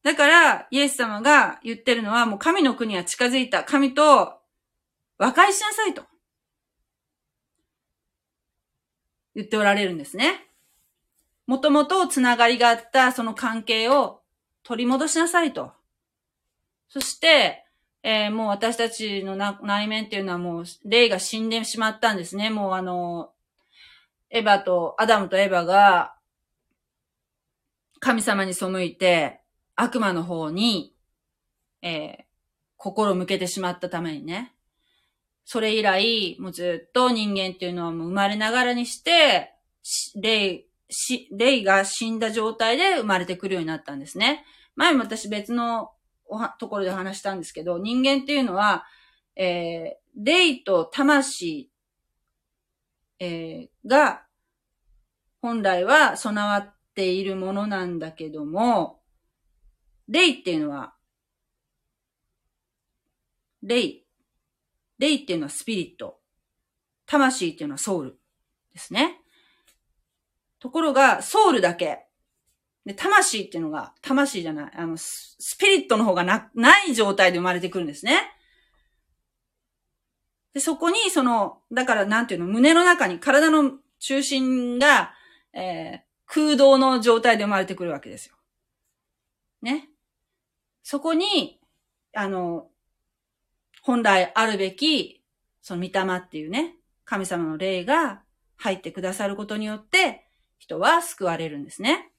[0.02, 3.66] だから、イエス様が言ってるのは、もう神の国は近づいた。
[3.66, 4.40] 神と
[5.18, 6.04] 和解しなさいと。
[9.36, 10.48] 言っておられるんですね。
[11.48, 14.22] もともとつながりがあったその関係を
[14.64, 15.74] 取り戻しなさいと。
[16.88, 17.66] そして、
[18.04, 22.50] えー、もう私たちの内面っていうのはもう霊が死んでしまったんですね。
[22.50, 23.33] もうあの、
[24.34, 26.16] エヴァと、アダムとエヴァが
[28.00, 29.42] 神様に背いて
[29.76, 30.96] 悪魔の方に、
[31.84, 32.24] えー、
[32.76, 34.56] 心を向けてしまったためにね。
[35.46, 39.52] それ以来、もうずっと人間っていうのはもう生まれながらにして、
[40.16, 44.46] 霊、し、霊が死んだ状態で生まれてくるようになったんですね。
[44.76, 45.92] 前も私別の
[46.60, 48.86] ところで話したんですけど、人間っていうのは、
[49.36, 51.70] えー、霊と魂、
[53.26, 54.26] えー、が、
[55.42, 59.00] 本来は備わっているものなんだけども、
[60.10, 60.94] 霊っていうのは、
[63.62, 64.02] 霊。
[65.00, 66.20] 霊っていうのはスピリット。
[67.06, 68.20] 魂っていうのはソウル
[68.74, 69.22] ですね。
[70.60, 72.06] ところが、ソウルだけ。
[72.86, 78.20] で、魂っていうのが、魂じゃない、あの、スピリットの方がな、ない状態で生まれてくるんですね。
[80.54, 85.14] で、そこに、その、だからなんていうの、胸の中に、体の中心が、
[85.54, 88.36] えー、空洞の状態で生まれてくるわけですよ。
[89.62, 89.90] ね。
[90.84, 91.60] そこに、
[92.14, 92.68] あの、
[93.82, 95.24] 本来あるべき、
[95.62, 96.76] その御霊っていうね、
[97.06, 98.22] 神様の霊が
[98.58, 100.28] 入ってくださることによって、
[100.58, 102.12] 人は救われるんですね。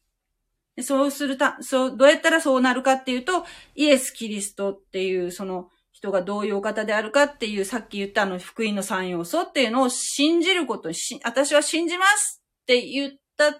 [0.82, 5.70] そうするた、そう、どうやったらそうなるかっていうと、イエス・キリストっていう、その
[6.04, 13.58] 人がどういうお方であるかっていう、さっき言ったあの福音の三要素っていうのを信じることし、私は信じますって言ったら、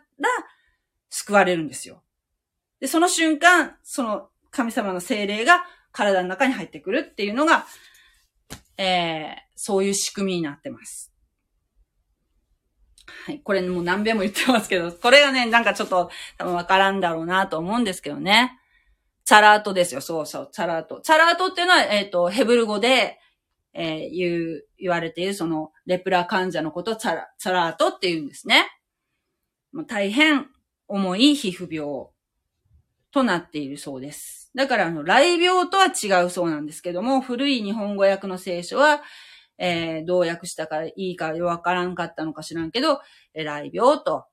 [1.09, 2.03] 救われるんですよ。
[2.81, 7.67] で、その瞬間、その神様の精霊が体の中に入ってくるっていうのが、
[8.77, 11.13] えー、そういう仕組みになってます。
[13.27, 13.41] はい。
[13.41, 18.59] これもう何遍も言ってますけど、これがね、なんかちょっと多分わからんだろうなと思うんですけどね。
[19.25, 20.01] チャラートですよ。
[20.01, 21.01] そうそう、チャラート。
[21.01, 23.19] チャラートっていうのは、えっ、ー、と、ヘブル語で、
[23.73, 28.69] えー、言う、言われている、その、レプラ患者のことをチャラ、チャラートって言うんですね。
[29.89, 30.47] 大変
[30.87, 32.09] 重い皮膚病
[33.11, 34.51] となっているそうです。
[34.55, 39.03] だから、あの、雷病とは違うそうなんですけども、古い日本語訳の聖書は、
[39.59, 43.01] えー、どう訳したかいいかわからんかったのか知らんけど、
[43.35, 44.27] 雷病と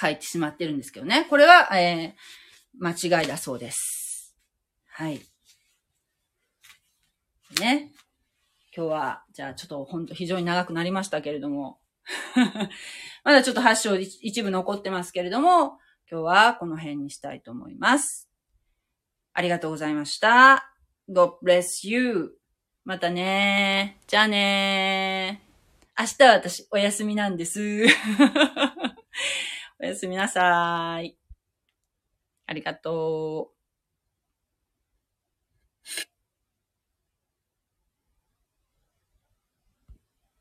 [0.00, 1.26] 書いてしまってるんですけどね。
[1.28, 2.47] これは、えー、
[2.78, 4.36] 間違いだそうです。
[4.88, 5.20] はい。
[7.60, 7.92] ね。
[8.74, 11.80] 今日は、じゃあちょっと本当非常に長くなりましたけれども、
[13.24, 15.78] まだちょっと発症一部残ってますけれども、
[16.10, 18.28] 今日はこの辺にしたいと思います。
[19.34, 20.72] ありがとうございました。
[21.08, 22.38] God bless you.
[22.84, 25.42] またねじゃあね
[25.98, 27.84] 明日は私お休みなんです。
[29.80, 31.17] おやすみなさい。
[32.48, 33.57] ありがとう。